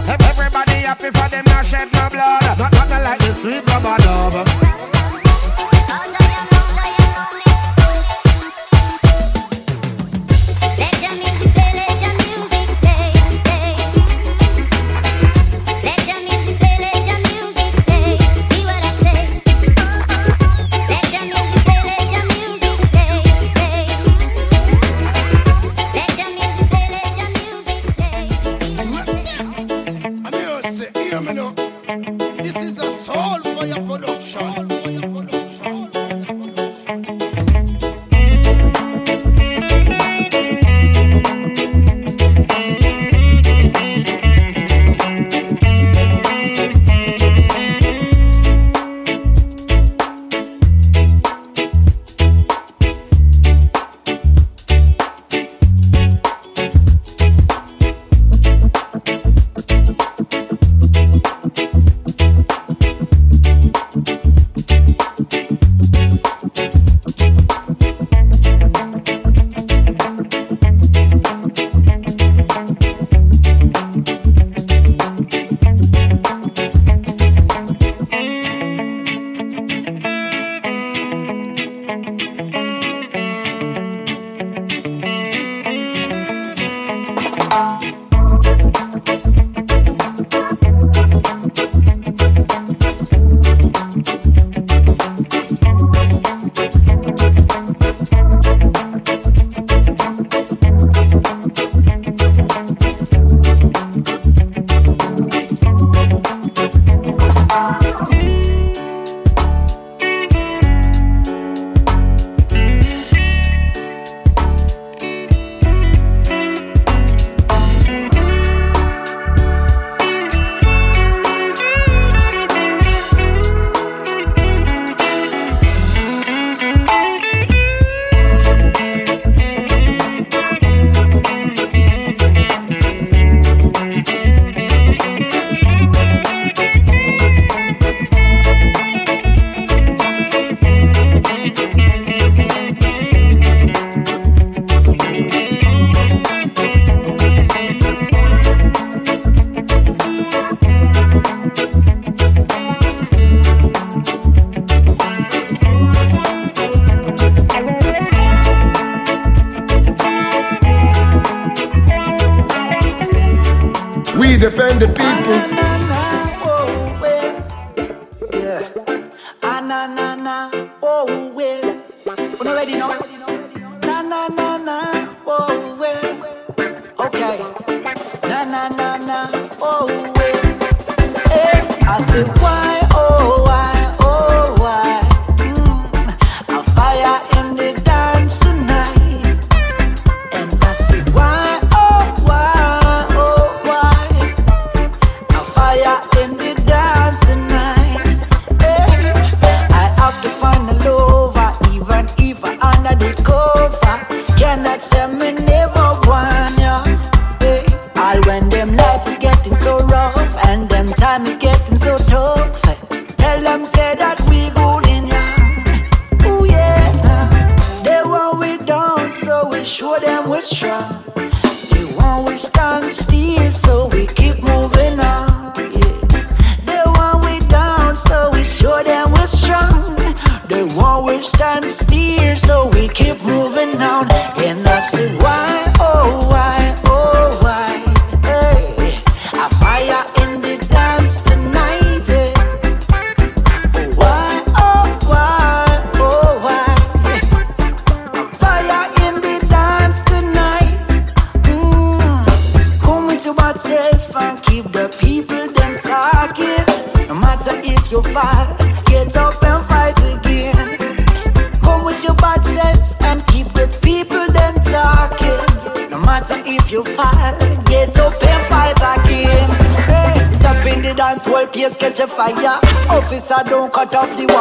part 273.85 274.11
of 274.11 274.17
the 274.17 274.32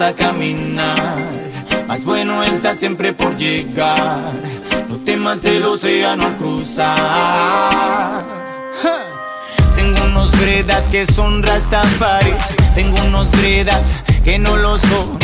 a 0.00 0.14
caminar. 0.14 1.16
Más 1.86 2.04
bueno 2.04 2.42
está 2.42 2.76
siempre 2.76 3.12
por 3.12 3.36
llegar. 3.36 4.18
No 4.88 4.96
temas 5.04 5.44
el 5.44 5.64
océano 5.64 6.36
cruzar. 6.36 8.24
Tengo 9.76 10.04
unos 10.06 10.30
bredas 10.32 10.88
que 10.88 11.06
son 11.06 11.42
rastafaris. 11.42 12.44
Tengo 12.74 12.96
unos 13.06 13.30
bredas 13.32 13.94
que 14.24 14.38
no 14.38 14.56
lo 14.56 14.78
son. 14.78 15.18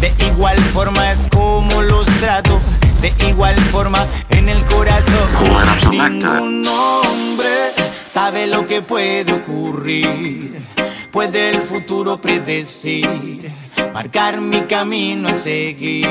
De 0.00 0.12
igual 0.26 0.58
forma 0.74 1.12
es 1.12 1.28
como 1.28 1.82
los 1.82 2.06
trato. 2.20 2.60
De 3.00 3.12
igual 3.28 3.56
forma 3.72 3.98
en 4.30 4.48
el 4.48 4.58
corazón. 4.64 6.55
Hombre 6.76 7.72
sabe 8.06 8.46
lo 8.46 8.66
que 8.66 8.82
puede 8.82 9.32
ocurrir. 9.32 10.64
Puede 11.10 11.50
el 11.50 11.62
futuro 11.62 12.20
predecir 12.20 13.50
marcar 13.94 14.40
mi 14.42 14.60
camino 14.62 15.30
a 15.30 15.34
seguir. 15.34 16.06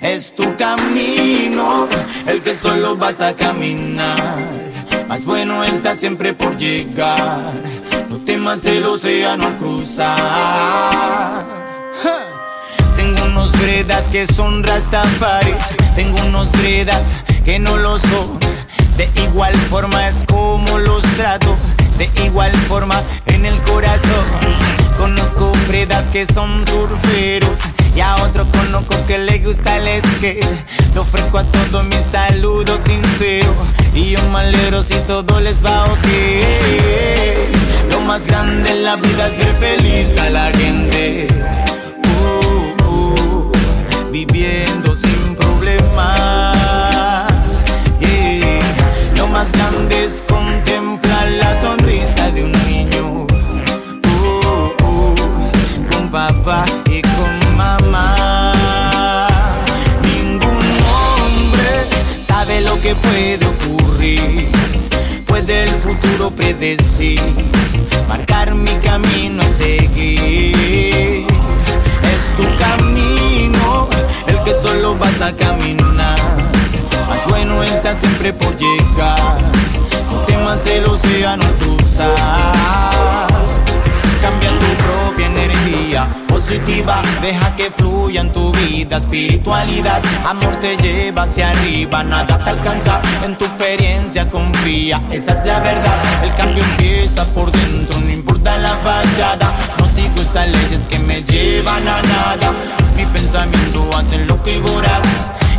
Es 0.00 0.34
tu 0.34 0.56
camino 0.56 1.86
el 2.26 2.42
que 2.42 2.52
solo 2.54 2.96
vas 2.96 3.20
a 3.20 3.36
caminar. 3.36 4.36
Más 5.06 5.24
bueno 5.24 5.62
está 5.62 5.96
siempre 5.96 6.32
por 6.34 6.56
llegar. 6.56 7.52
No 8.08 8.18
temas 8.18 8.64
el 8.64 8.84
océano 8.84 9.56
cruzar. 9.58 11.46
Tengo 12.96 13.24
unos 13.26 13.52
bredas 13.52 14.08
que 14.08 14.26
son 14.26 14.64
rastafaris. 14.64 15.64
Tengo 15.94 16.16
unos 16.26 16.50
bredas 16.52 17.14
que 17.44 17.60
no 17.60 17.76
lo 17.76 18.00
son. 18.00 18.49
De 19.00 19.08
igual 19.22 19.54
forma 19.70 20.08
es 20.08 20.24
como 20.26 20.78
los 20.78 21.00
trato, 21.16 21.56
de 21.96 22.10
igual 22.22 22.52
forma 22.68 23.02
en 23.24 23.46
el 23.46 23.58
corazón. 23.62 24.26
Conozco 24.98 25.50
predas 25.68 26.10
que 26.10 26.26
son 26.26 26.66
surferos 26.66 27.60
y 27.96 28.00
a 28.00 28.14
otro 28.16 28.44
conozco 28.52 28.94
que 29.06 29.16
le 29.16 29.38
gusta 29.38 29.78
el 29.78 30.02
skate. 30.02 30.44
Lo 30.94 31.00
ofrezco 31.00 31.38
a 31.38 31.44
todos 31.44 31.82
mis 31.84 32.04
saludos 32.12 32.78
sinceros 32.84 33.54
y 33.94 34.16
un 34.16 34.32
malero 34.32 34.84
si 34.84 34.96
todo 35.06 35.40
les 35.40 35.64
va 35.64 35.76
a 35.76 35.84
ok. 35.84 36.08
Lo 37.90 38.02
más 38.02 38.26
grande 38.26 38.70
en 38.70 38.84
la 38.84 38.96
vida 38.96 39.28
es 39.28 39.38
ver 39.38 39.56
feliz 39.56 40.18
a 40.18 40.28
la 40.28 40.52
gente. 40.52 41.26
Uh, 42.22 42.84
uh 42.84 43.52
viviendo 44.10 44.94
sin 44.94 45.36
problemas 45.36 46.39
futuro 65.90 66.30
predecir, 66.30 67.20
marcar 68.08 68.54
mi 68.54 68.70
camino 68.84 69.42
a 69.42 69.46
seguir. 69.46 71.26
Es 72.14 72.32
tu 72.36 72.44
camino 72.58 73.88
el 74.28 74.40
que 74.44 74.54
solo 74.54 74.96
vas 74.96 75.20
a 75.20 75.32
caminar, 75.32 76.16
más 77.08 77.26
bueno 77.28 77.62
está 77.64 77.96
siempre 77.96 78.32
por 78.32 78.56
llegar. 78.56 79.40
No 80.12 80.20
temas 80.26 80.64
el 80.66 80.84
océano 80.84 81.44
cruzar. 81.58 83.26
Cambia 84.20 84.50
tu 84.50 84.66
propia 84.84 85.26
energía 85.26 86.06
positiva, 86.28 87.00
deja 87.22 87.56
que 87.56 87.70
fluya 87.70 88.20
en 88.20 88.30
tu 88.32 88.52
vida. 88.52 88.98
Espiritualidad, 88.98 90.02
amor 90.26 90.56
te 90.56 90.76
lleva 90.76 91.22
hacia 91.22 91.50
arriba, 91.50 92.02
nada 92.02 92.38
te 92.44 92.50
alcanza. 92.50 93.00
En 93.24 93.36
tu 93.36 93.46
experiencia 93.46 94.28
confía, 94.28 95.00
esa 95.10 95.32
es 95.32 95.46
la 95.46 95.60
verdad. 95.60 95.96
El 96.22 96.34
cambio 96.34 96.62
empieza 96.64 97.24
por 97.32 97.50
dentro, 97.50 97.98
no 98.00 98.10
importa 98.10 98.58
la 98.58 98.68
fallada. 98.68 99.52
No 99.78 99.86
sigo 99.94 100.20
esas 100.20 100.48
leyes 100.48 100.80
que 100.90 100.98
me 100.98 101.22
llevan 101.22 101.88
a 101.88 102.02
nada. 102.02 102.52
Mi 102.96 103.06
pensamiento 103.06 103.88
hace 103.96 104.18
lo 104.26 104.42
que 104.42 104.60
voraz. 104.60 105.06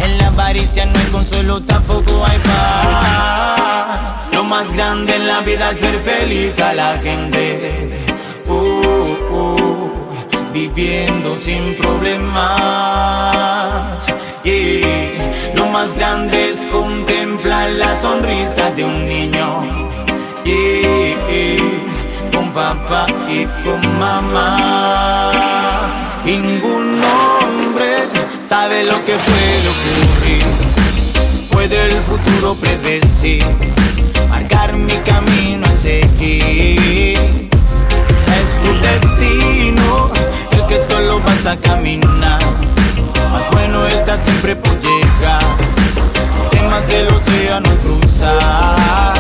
En 0.03 0.17
la 0.19 0.27
avaricia 0.27 0.85
no 0.85 0.99
hay 0.99 1.05
consuelo, 1.05 1.61
tampoco 1.61 2.25
hay 2.25 2.38
paz. 2.39 4.31
Lo 4.31 4.43
más 4.43 4.71
grande 4.71 5.15
en 5.15 5.27
la 5.27 5.41
vida 5.41 5.71
es 5.71 5.81
ver 5.81 5.99
feliz 5.99 6.59
a 6.59 6.73
la 6.73 6.99
gente. 6.99 7.90
Viviendo 10.53 11.38
sin 11.38 11.76
problemas. 11.76 12.44
Yeah. 14.44 15.53
Lo 15.56 15.65
más 15.68 15.94
grande 15.95 16.49
es 16.49 16.65
contemplar 16.65 17.69
la 17.72 17.95
sonrisa 17.95 18.69
de 18.72 18.84
un 18.84 19.07
niño. 19.07 19.64
Yeah. 20.44 21.57
Con 22.34 22.52
papá 22.52 23.07
y 23.30 23.45
con 23.64 23.80
mamá. 23.98 25.32
Ningún 26.26 26.99
hombre 27.02 28.10
sabe 28.44 28.84
lo 28.84 29.06
que 29.06 29.14
puede 29.14 29.69
ocurrir. 29.73 30.44
Puede 31.49 31.86
el 31.86 31.91
futuro 31.91 32.56
predecir, 32.56 33.44
marcar 34.30 34.73
mi 34.73 34.95
camino 35.06 35.65
a 35.65 35.72
seguir. 35.72 37.49
Es 38.41 38.60
tu 38.61 38.72
destino 38.82 39.51
que 40.72 40.80
solo 40.80 41.19
vas 41.19 41.57
caminar. 41.57 42.39
Más 43.30 43.49
bueno 43.52 43.85
está 43.88 44.18
siempre 44.18 44.56
por 44.56 44.73
llegar. 44.80 45.41
Temas 46.49 46.89
el 46.93 47.07
océano 47.10 47.69
cruzar. 47.84 49.14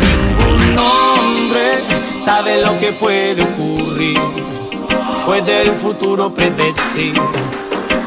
Ningún 0.00 0.78
hombre 0.78 1.66
sabe 2.24 2.62
lo 2.62 2.78
que 2.78 2.92
puede 2.92 3.42
ocurrir. 3.42 4.20
Puede 5.26 5.62
el 5.62 5.74
futuro 5.74 6.32
predecir 6.32 7.20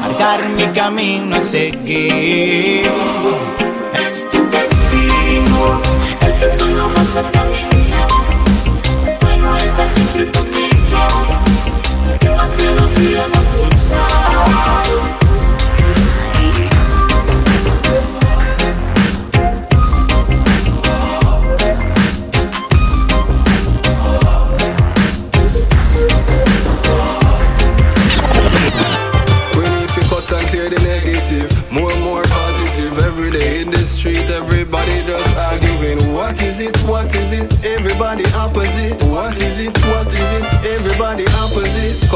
marcar 0.00 0.48
mi 0.48 0.66
camino 0.68 1.36
a 1.36 1.42
seguir. 1.42 2.90
Es 4.08 4.30
tu 4.30 4.38
destino, 4.56 5.80
el 6.22 6.32
que 6.38 6.58
solo 6.58 6.88
vas 6.96 7.16
a 7.16 7.30
caminar. 7.32 8.08
Bueno, 9.20 9.56
está 9.58 9.86
siempre 9.88 10.69
conmigo, 12.20 12.26
que 12.26 12.30
más 12.30 12.52
cielo 12.56 12.88
cielo 12.88 13.32
cruzar. 13.52 14.10
We 14.90 15.19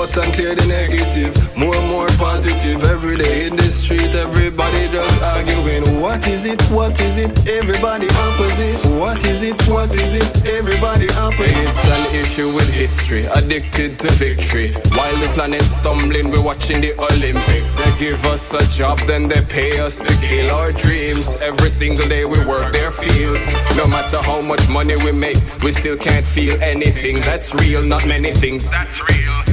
Cut 0.05 0.21
and 0.21 0.35
clear 0.37 0.53
the 0.53 0.69
negative. 0.69 1.33
More 1.57 1.73
and 1.73 1.89
more 1.89 2.13
positive. 2.21 2.77
Every 2.93 3.17
day 3.17 3.49
in 3.49 3.57
the 3.57 3.73
street, 3.73 4.13
everybody 4.13 4.85
just 4.93 5.17
arguing. 5.25 5.97
What 5.97 6.29
is 6.29 6.45
it? 6.45 6.61
What 6.69 7.01
is 7.01 7.17
it? 7.17 7.33
Everybody 7.57 8.13
opposite. 8.29 8.85
What 9.01 9.25
is 9.25 9.41
it? 9.41 9.57
What 9.65 9.89
is 9.97 10.13
it? 10.13 10.29
Everybody 10.61 11.09
opposite. 11.17 11.57
It's 11.57 11.89
an 11.89 12.05
issue 12.21 12.53
with 12.53 12.69
history. 12.69 13.25
Addicted 13.33 13.97
to 14.05 14.13
victory. 14.21 14.77
While 14.93 15.17
the 15.25 15.33
planet's 15.33 15.73
stumbling, 15.73 16.29
we're 16.29 16.45
watching 16.45 16.85
the 16.85 16.93
Olympics. 17.01 17.81
They 17.81 18.13
give 18.13 18.21
us 18.29 18.53
a 18.53 18.61
job, 18.69 19.01
then 19.09 19.25
they 19.25 19.41
pay 19.49 19.81
us 19.81 20.05
to 20.05 20.13
kill 20.21 20.53
our 20.53 20.69
dreams. 20.77 21.41
Every 21.41 21.73
single 21.73 22.05
day 22.13 22.29
we 22.29 22.45
work 22.45 22.77
their 22.77 22.93
fields. 22.93 23.49
No 23.73 23.89
matter 23.89 24.21
how 24.21 24.45
much 24.45 24.69
money 24.69 25.01
we 25.01 25.17
make, 25.17 25.41
we 25.65 25.73
still 25.73 25.97
can't 25.97 26.27
feel 26.29 26.61
anything. 26.61 27.25
That's 27.25 27.57
real, 27.57 27.81
not 27.81 28.05
many 28.05 28.37
things. 28.37 28.69
That's 28.69 29.01
real. 29.01 29.44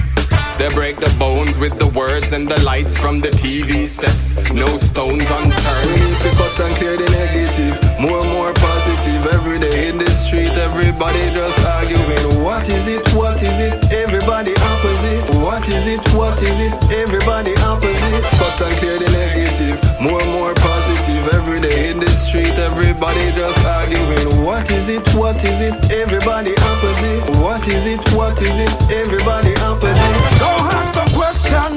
They 0.62 0.70
break 0.78 1.02
the 1.02 1.10
bones 1.18 1.58
with 1.58 1.74
the 1.82 1.90
words 1.98 2.38
and 2.38 2.46
the 2.46 2.62
lights 2.62 2.94
from 2.94 3.18
the 3.18 3.34
TV 3.34 3.90
sets. 3.90 4.46
No 4.54 4.70
stones 4.78 5.26
unturned. 5.26 5.90
We 5.90 5.98
need 5.98 6.22
to 6.22 6.30
cut 6.38 6.54
and 6.62 6.74
clear 6.78 7.02
the 7.02 7.10
negative. 7.18 7.82
More 7.98 8.22
and 8.22 8.30
more 8.30 8.54
positive. 8.54 9.26
Every 9.34 9.58
day 9.58 9.90
in 9.90 9.98
the 9.98 10.06
street, 10.14 10.54
everybody 10.62 11.18
just 11.34 11.58
arguing. 11.66 12.46
What 12.46 12.70
is 12.70 12.86
it? 12.86 13.02
What 13.18 13.42
is 13.42 13.58
it? 13.58 13.74
Everybody 14.06 14.54
opposite. 14.70 15.34
What 15.42 15.66
is 15.66 15.90
it? 15.90 16.06
What 16.14 16.38
is 16.46 16.62
it? 16.62 16.78
Everybody 16.94 17.58
opposite. 17.66 18.22
Cut 18.38 18.62
and 18.62 18.76
clear 18.78 19.02
the 19.02 19.10
negative. 19.18 19.82
More 19.98 20.22
and 20.22 20.30
more 20.30 20.54
positive. 20.62 21.26
Every 21.42 21.58
day 21.58 21.90
in 21.90 21.98
the 21.98 22.14
street, 22.14 22.54
everybody 22.62 23.34
just 23.34 23.66
arguing. 23.66 24.46
What 24.46 24.70
is 24.70 24.94
it? 24.94 25.02
What 25.18 25.42
is 25.42 25.58
it? 25.58 25.74
Everybody 26.06 26.54
opposite. 26.54 27.42
What 27.42 27.66
is 27.66 27.90
it? 27.90 28.02
What 28.14 28.38
is 28.38 28.62
it? 28.62 28.74
Everybody 29.02 29.58
opposite. 29.66 30.31
Don't 30.52 30.94
the 30.94 31.06
question. 31.16 31.72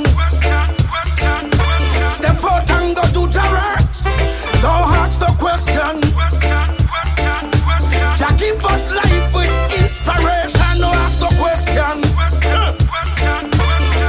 Step 2.10 2.42
out 2.44 2.70
and 2.70 2.96
go 2.96 3.04
do 3.14 3.22
direct. 3.30 3.94
Don't 4.62 4.88
ask 4.98 5.20
the 5.20 5.30
question. 5.38 5.94
Jah 8.18 8.34
give 8.36 8.58
us 8.66 8.90
life 8.90 9.34
with 9.36 9.52
inspiration. 9.78 10.74
Don't 10.82 10.98
ask 11.06 11.18
the 11.20 11.30
question. 11.38 11.96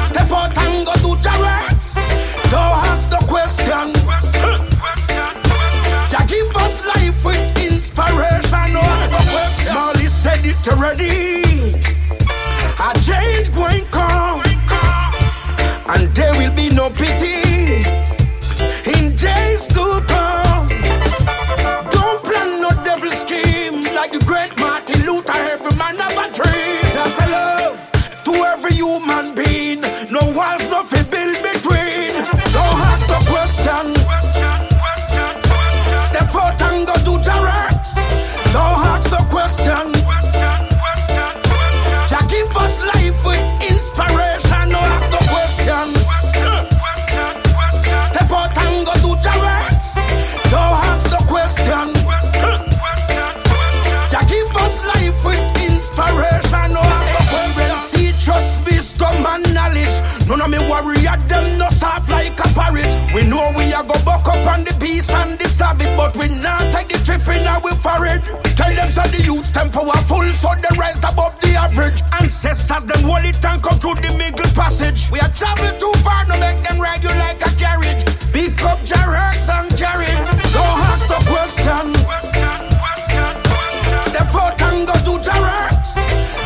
Step 0.10 0.32
out 0.32 0.58
and 0.58 0.86
go 0.88 0.94
do 1.06 1.12
direct. 1.22 1.86
Don't 2.50 2.78
ask 2.90 3.10
the 3.10 3.22
question. 3.30 3.94
Jah 6.10 6.26
give 6.26 6.50
us 6.66 6.76
life 6.86 7.24
with 7.24 7.44
inspiration. 7.62 8.74
Don't 8.74 8.98
ask 8.98 9.10
the 9.14 9.24
question. 9.30 9.74
Molly 9.76 10.08
said 10.08 10.44
it 10.44 10.68
already. 10.74 11.44
A 12.86 12.94
change 13.02 13.52
going 13.54 13.86
come, 13.90 14.25
and 15.90 16.08
there 16.16 16.34
will 16.38 16.54
be 16.56 16.70
no 16.70 16.90
pity 16.90 17.84
in 18.98 19.16
days 19.16 19.68
to 19.68 19.86
come. 20.08 20.68
Don't 21.92 22.20
plan 22.24 22.62
no 22.62 22.70
devil 22.84 23.10
scheme 23.10 23.84
like 23.94 24.12
the 24.12 24.24
great 24.26 24.58
Martin 24.60 25.06
Luther. 25.06 25.34
Every 25.54 25.76
man 25.78 25.96
have 25.96 26.18
a 26.18 26.32
tree. 26.34 26.80
Just 26.94 27.22
a 27.22 27.30
love 27.30 27.78
to 28.26 28.32
every 28.54 28.74
human 28.74 29.36
being. 29.36 29.82
No 30.12 30.22
walls, 30.34 30.66
no 30.70 30.84
Of 60.46 60.52
me 60.52 60.62
warrior 60.70 61.18
them 61.26 61.58
no 61.58 61.66
soft 61.74 62.12
like 62.12 62.38
a 62.38 62.46
porridge. 62.54 62.94
We 63.18 63.26
know 63.26 63.50
we 63.58 63.74
are 63.74 63.82
go 63.82 63.98
buck 64.06 64.30
up 64.30 64.46
on 64.46 64.62
the 64.62 64.78
beast 64.78 65.10
and 65.10 65.40
the 65.40 65.50
savage, 65.50 65.90
but 65.98 66.14
we 66.14 66.30
not 66.38 66.62
take 66.70 66.94
the 66.94 67.02
trip 67.02 67.26
in 67.34 67.50
our 67.50 67.74
forehead. 67.82 68.22
Tell 68.54 68.70
them 68.70 68.86
so 68.94 69.02
the 69.10 69.26
youth 69.26 69.50
tempo 69.50 69.82
are 69.82 70.06
full, 70.06 70.30
so 70.30 70.54
they 70.62 70.70
rise 70.78 71.02
above 71.02 71.34
the 71.42 71.58
average. 71.58 71.98
Ancestors 72.22 72.86
them 72.86 73.10
hold 73.10 73.26
it 73.26 73.42
come 73.42 73.82
through 73.82 73.98
the 74.06 74.14
middle 74.22 74.46
passage. 74.54 75.10
We 75.10 75.18
are 75.18 75.34
travel 75.34 75.74
too 75.82 75.94
far, 76.06 76.22
no 76.30 76.38
make 76.38 76.62
them 76.62 76.78
ride 76.78 77.02
you 77.02 77.10
like 77.18 77.42
a 77.42 77.50
carriage. 77.58 78.06
Pick 78.30 78.62
up 78.70 78.78
Jarex 78.86 79.50
and 79.50 79.66
carry. 79.74 80.14
Don't 80.54 80.78
ask 80.94 81.10
the 81.10 81.26
question. 81.26 81.90
Step 83.98 84.30
out 84.38 84.62
and 84.62 84.86
go 84.86 84.94
to 84.94 85.14
Jarex. 85.26 85.98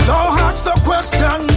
Don't 0.07 0.39
ask 0.39 0.63
the 0.63 0.79
question. 0.87 1.48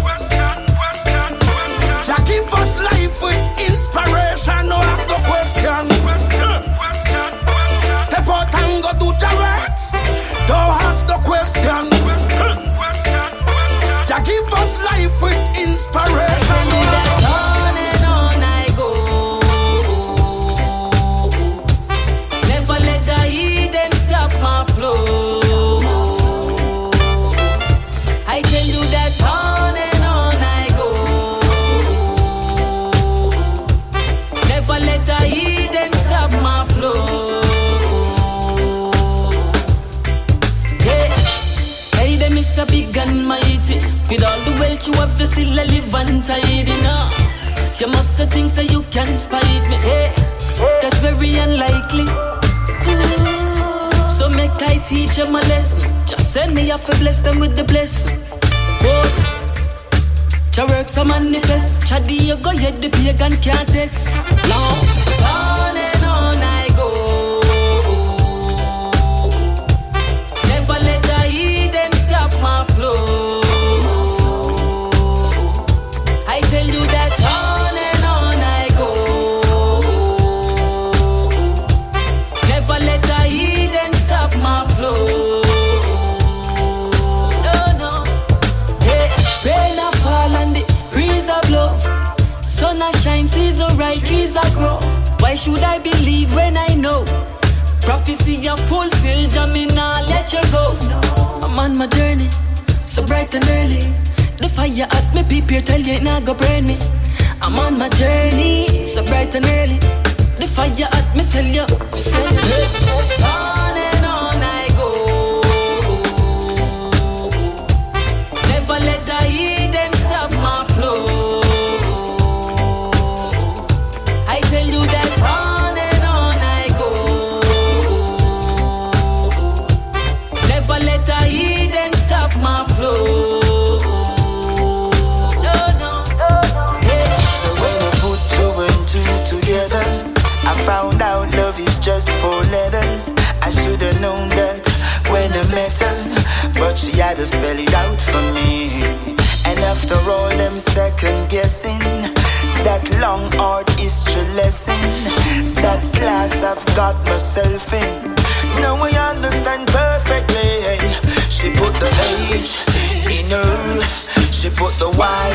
She 164.43 164.51
put 164.59 164.75
the 164.83 164.91
Y 164.99 165.29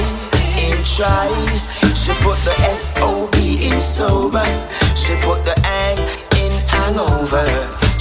in 0.68 0.84
try. 0.84 1.32
She 1.96 2.12
put 2.28 2.36
the 2.44 2.52
S 2.68 2.94
O 3.00 3.30
B 3.32 3.56
in 3.64 3.80
sober. 3.80 4.44
She 5.00 5.16
put 5.24 5.48
the 5.48 5.56
N 5.64 5.96
in 6.44 6.52
hangover. 6.68 7.48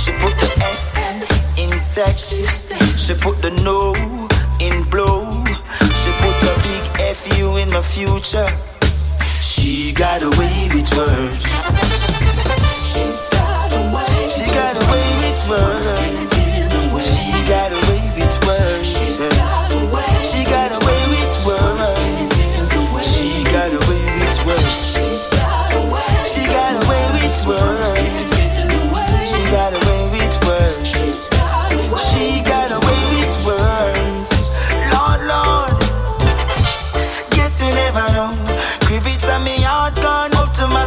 She 0.03 0.11
put 0.19 0.35
the 0.35 0.51
S 0.67 1.55
in 1.63 1.71
sex. 1.79 2.51
She 2.99 3.15
put 3.23 3.39
the 3.39 3.55
no 3.63 3.95
in 4.59 4.83
blow. 4.91 5.31
She 5.95 6.11
put 6.19 6.35
a 6.43 6.55
big 6.67 6.83
F 6.99 7.39
U 7.39 7.55
in 7.55 7.69
the 7.69 7.83
future. 7.87 8.51
She 9.39 9.95
got 9.95 10.27
away 10.27 10.67
with 10.75 10.91
words. 10.99 11.47
She's 12.83 13.31
got 13.31 13.71
away. 13.79 14.27
She 14.27 14.47
got 14.51 14.75
away 14.75 15.07
with 15.23 15.39
words. 15.55 15.95
She 16.99 17.31
got 17.47 17.71
away 17.71 18.03
with 18.19 18.35
words. 18.43 18.76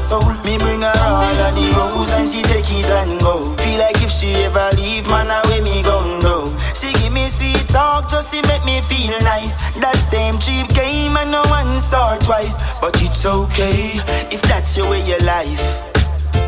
Soul. 0.10 0.26
Me 0.42 0.58
bring 0.58 0.82
her 0.82 0.98
all 1.06 1.22
of 1.22 1.54
the 1.54 1.66
rose 1.78 2.18
and 2.18 2.26
she 2.26 2.42
take 2.50 2.66
it 2.74 2.90
and 3.06 3.22
go. 3.22 3.46
Feel 3.62 3.78
like 3.78 4.02
if 4.02 4.10
she 4.10 4.34
ever 4.50 4.66
leave, 4.74 5.06
man, 5.14 5.30
away 5.30 5.62
me 5.62 5.86
gon' 5.86 6.18
go. 6.26 6.50
She 6.74 6.90
give 6.98 7.14
me 7.14 7.30
sweet 7.30 7.70
talk 7.70 8.10
just 8.10 8.34
to 8.34 8.42
make 8.50 8.66
me 8.66 8.82
feel 8.82 9.14
nice. 9.22 9.78
That 9.78 9.96
same 9.96 10.34
cheap 10.42 10.66
game 10.74 11.14
and 11.14 11.30
no 11.30 11.46
once 11.54 11.94
or 11.94 12.18
twice. 12.26 12.80
But 12.82 12.98
it's 13.06 13.24
okay 13.26 14.02
if 14.34 14.42
that's 14.50 14.76
your 14.76 14.90
way 14.90 15.06
of 15.14 15.22
life. 15.30 15.86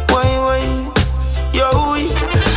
Why, 0.09 0.25
why, 0.41 0.65
yo, 1.53 1.69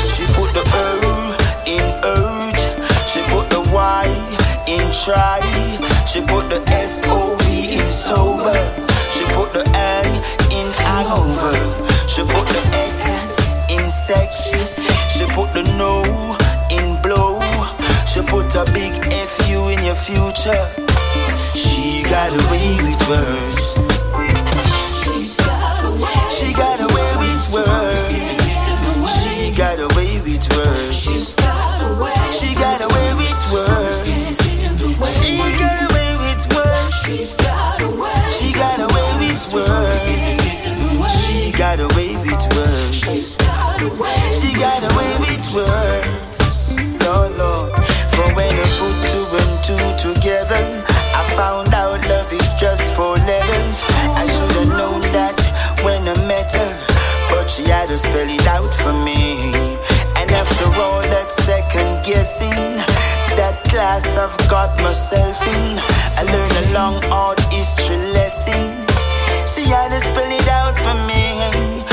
she 0.09 0.25
put 0.33 0.49
the 0.57 0.65
herb 0.73 1.37
in 1.69 1.85
earth. 2.01 2.61
She 3.05 3.21
put 3.29 3.53
the 3.53 3.61
Y 3.77 4.09
in 4.67 4.89
try. 4.91 5.45
She 6.09 6.25
put 6.25 6.49
the 6.49 6.65
S 6.73 7.03
O 7.05 7.37
B 7.45 7.77
in 7.77 7.85
sober. 7.85 8.57
She 9.13 9.23
put 9.37 9.53
the 9.53 9.63
N 9.77 10.24
hangover. 11.15 11.55
She 12.09 12.23
put 12.23 12.47
the 12.47 12.61
S 12.75 13.71
in 13.71 13.89
sex. 13.89 14.51
She 15.11 15.25
put 15.35 15.53
the 15.53 15.63
no 15.79 16.03
in 16.71 17.01
blow. 17.03 17.41
She 18.07 18.21
put 18.23 18.55
a 18.55 18.65
big 18.73 18.93
F 19.13 19.49
U 19.49 19.69
in 19.69 19.83
your 19.85 19.95
future. 19.95 20.69
She 21.55 22.03
got 22.05 22.31
away 22.31 22.77
with 22.83 23.09
words. 23.09 23.75
She 26.31 26.53
got 26.53 26.81
away 26.81 27.17
with 27.19 27.53
words. 27.53 28.41
She 29.23 29.53
got 29.57 29.79
away 29.79 30.21
with 30.21 30.49
words. 30.57 30.97
She 32.31 32.55
got 32.55 32.74
to 57.95 57.99
spell 57.99 58.29
it 58.29 58.47
out 58.49 58.75
for 58.83 58.93
me. 59.07 59.39
And 60.19 60.29
after 60.33 60.67
all 60.83 61.03
that 61.15 61.31
second 61.31 62.03
guessing, 62.03 62.51
that 63.39 63.63
class 63.71 64.17
I've 64.19 64.35
got 64.51 64.75
myself 64.83 65.39
in, 65.47 65.79
I 66.19 66.27
learned 66.27 66.57
a 66.59 66.65
long 66.75 66.97
art 67.13 67.39
history 67.55 67.99
lesson. 68.11 68.83
She 69.47 69.63
had 69.71 69.95
to 69.95 70.01
spell 70.01 70.27
it 70.27 70.49
out 70.49 70.75
for 70.75 70.97
me. 71.07 71.39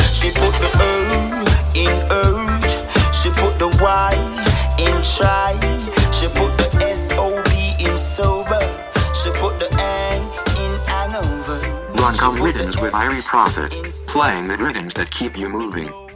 She 0.10 0.34
put 0.42 0.56
the 0.58 0.72
O 0.82 1.46
in 1.78 1.94
old, 2.10 2.70
she 3.14 3.30
put 3.38 3.60
the 3.62 3.70
Y 3.78 4.14
in 4.82 4.98
try, 5.06 5.54
she 6.10 6.26
put 6.34 6.50
the 6.58 6.70
S 6.90 7.14
O 7.20 7.30
B 7.46 7.76
in 7.78 7.96
sober. 7.96 8.61
Run 12.02 12.18
come 12.18 12.42
rhythms 12.42 12.82
with 12.82 12.94
Irie 12.94 13.24
Prophet, 13.24 13.70
playing 14.08 14.48
the 14.48 14.58
rhythms 14.58 14.96
that 14.96 15.12
keep 15.12 15.38
you 15.38 15.48
moving. 15.50 16.11